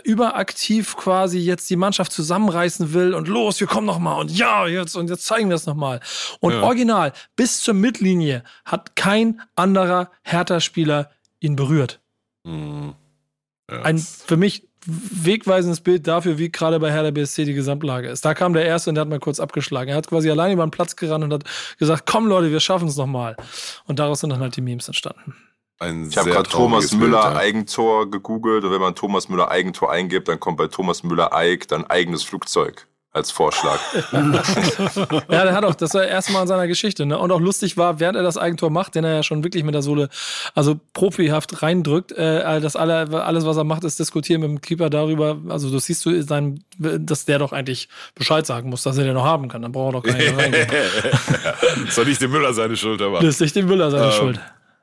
[0.03, 4.67] überaktiv quasi jetzt die Mannschaft zusammenreißen will und los, wir kommen noch mal und ja,
[4.67, 6.01] jetzt und jetzt zeigen wir es noch mal.
[6.41, 6.63] Und Ja.
[6.63, 12.01] original bis zur Mittellinie hat kein anderer Hertha-Spieler ihn berührt.
[12.43, 12.93] Mhm.
[13.69, 13.81] Ja.
[13.81, 18.23] Ein für mich wegweisendes Bild dafür, wie gerade bei Hertha BSC die Gesamtlage ist.
[18.23, 19.89] Da kam der Erste und der hat mal kurz abgeschlagen.
[19.89, 21.43] Er hat quasi allein über den Platz gerannt und hat
[21.79, 23.35] gesagt, komm Leute, wir schaffen es noch mal.
[23.85, 25.35] Und daraus sind dann halt die Memes entstanden.
[25.79, 27.35] Ein Ich habe gerade Thomas trauriges Bild, Müller ja.
[27.35, 31.67] Eigentor gegoogelt und wenn man Thomas Müller Eigentor eingibt, dann kommt bei Thomas Müller Eig
[31.67, 33.79] dann eigenes Flugzeug als Vorschlag.
[35.29, 37.17] Ja, der hat auch, das war erstmal in seiner Geschichte, ne?
[37.17, 39.73] Und auch lustig war, während er das Eigentor macht, den er ja schon wirklich mit
[39.73, 40.09] der Sohle,
[40.53, 44.89] also profihaft reindrückt, äh, das alle, alles, was er macht, ist diskutieren mit dem Keeper
[44.89, 49.05] darüber, also du siehst du sein, dass der doch eigentlich Bescheid sagen muss, dass er
[49.05, 50.65] den noch haben kann, dann braucht er doch reingehen.
[51.87, 53.19] Ist doch nicht dem Müller seine Schuld, aber.
[53.19, 54.39] Das ist nicht dem Müller seine Ähm, Schuld.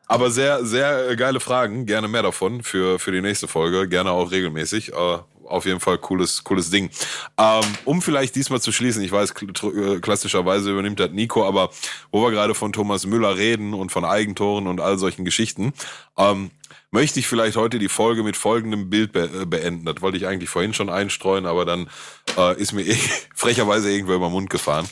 [0.07, 1.87] Aber sehr, sehr geile Fragen.
[1.87, 3.89] Gerne mehr davon für, für die nächste Folge.
[3.89, 4.93] Gerne auch regelmäßig.
[4.93, 6.91] Äh, auf jeden Fall cooles, cooles Ding.
[7.39, 11.71] Ähm, um vielleicht diesmal zu schließen, ich weiß, äh, klassischerweise übernimmt das Nico, aber
[12.11, 15.73] wo wir gerade von Thomas Müller reden und von Eigentoren und all solchen Geschichten,
[16.17, 16.51] ähm,
[16.91, 19.85] möchte ich vielleicht heute die Folge mit folgendem Bild be äh, beenden.
[19.87, 21.89] Das wollte ich eigentlich vorhin schon einstreuen, aber dann
[22.37, 22.99] äh, ist mir eh
[23.35, 24.89] frecherweise irgendwo über den Mund gefahren.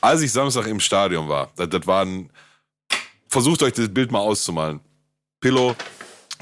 [0.00, 2.30] Als ich Samstag im Stadion war, das, das war ein,
[3.28, 4.80] versucht euch das Bild mal auszumalen.
[5.40, 5.76] Pillow,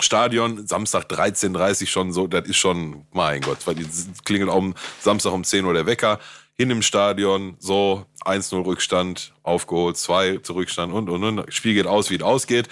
[0.03, 3.86] Stadion, Samstag 13.30 schon so, das ist schon, mein Gott, weil die
[4.24, 6.18] klingelt um Samstag um 10 Uhr der Wecker,
[6.57, 11.53] hin im Stadion, so 1-0 Rückstand, aufgeholt, 2 zu Rückstand und, und, und.
[11.53, 12.68] Spiel geht aus, wie es ausgeht.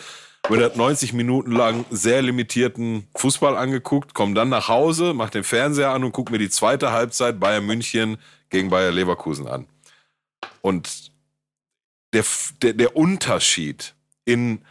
[0.48, 5.44] Wird hat 90 Minuten lang sehr limitierten Fußball angeguckt, komm dann nach Hause, mach den
[5.44, 8.18] Fernseher an und guck mir die zweite Halbzeit Bayern München
[8.48, 9.66] gegen Bayer Leverkusen an.
[10.62, 11.12] Und
[12.12, 12.24] der,
[12.62, 14.62] der, der Unterschied in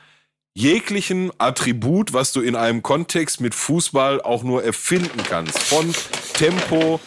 [0.58, 5.60] jeglichen Attribut, was du in einem Kontext mit Fußball auch nur erfinden kannst.
[5.60, 5.94] Von
[6.34, 7.00] Tempo,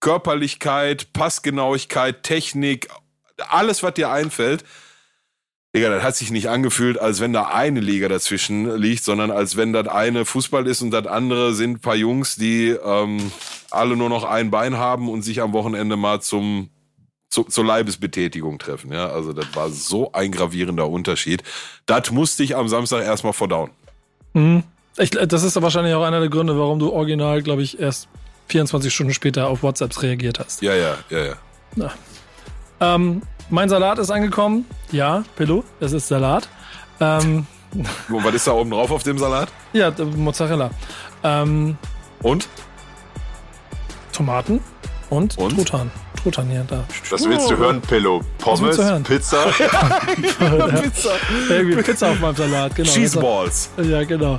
[0.00, 2.88] Körperlichkeit, Passgenauigkeit, Technik,
[3.48, 4.64] alles, was dir einfällt.
[5.72, 9.56] Digga, das hat sich nicht angefühlt, als wenn da eine Liga dazwischen liegt, sondern als
[9.56, 13.30] wenn das eine Fußball ist und das andere sind ein paar Jungs, die ähm,
[13.70, 16.70] alle nur noch ein Bein haben und sich am Wochenende mal zum
[17.30, 18.92] zu, zur Leibesbetätigung treffen.
[18.92, 21.42] Ja, also das war so ein gravierender Unterschied.
[21.86, 23.70] Das musste ich am Samstag erstmal verdauen.
[24.34, 24.64] Mhm.
[24.96, 28.08] Ich, das ist wahrscheinlich auch einer der Gründe, warum du original, glaube ich, erst
[28.48, 30.60] 24 Stunden später auf WhatsApps reagiert hast.
[30.60, 31.36] Ja, ja, ja,
[31.76, 31.92] ja.
[32.80, 34.66] Ähm, mein Salat ist angekommen.
[34.90, 36.48] Ja, Pillow, es ist Salat.
[36.98, 37.46] Ähm,
[38.08, 39.48] Und was ist da oben drauf auf dem Salat?
[39.72, 40.70] ja, Mozzarella.
[41.22, 41.78] Ähm,
[42.22, 42.48] Und?
[44.12, 44.60] Tomaten
[45.10, 45.54] und, Und?
[45.54, 45.90] Truthahn.
[46.22, 46.84] Truthahn hier, da.
[47.10, 48.20] Was willst du hören, Pillow?
[48.38, 49.02] Pommes, hören?
[49.02, 49.44] Pizza?
[50.82, 51.10] Pizza.
[51.48, 52.90] Irgendwie Pizza auf meinem Salat, genau.
[52.90, 53.70] Cheeseballs.
[53.82, 54.38] Ja, genau.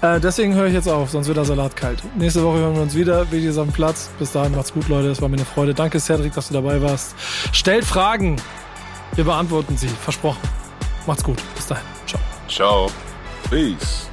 [0.00, 2.02] Äh, deswegen höre ich jetzt auf, sonst wird der Salat kalt.
[2.16, 3.30] Nächste Woche hören wir uns wieder.
[3.32, 4.10] Videos auf dem Platz.
[4.18, 5.08] Bis dahin macht's gut, Leute.
[5.08, 5.74] Es war mir eine Freude.
[5.74, 7.14] Danke, Cedric, dass du dabei warst.
[7.52, 8.36] Stellt Fragen.
[9.14, 9.88] Wir beantworten sie.
[9.88, 10.40] Versprochen.
[11.06, 11.38] Macht's gut.
[11.56, 11.84] Bis dahin.
[12.06, 12.20] Ciao.
[12.48, 12.90] Ciao.
[13.50, 14.07] Peace.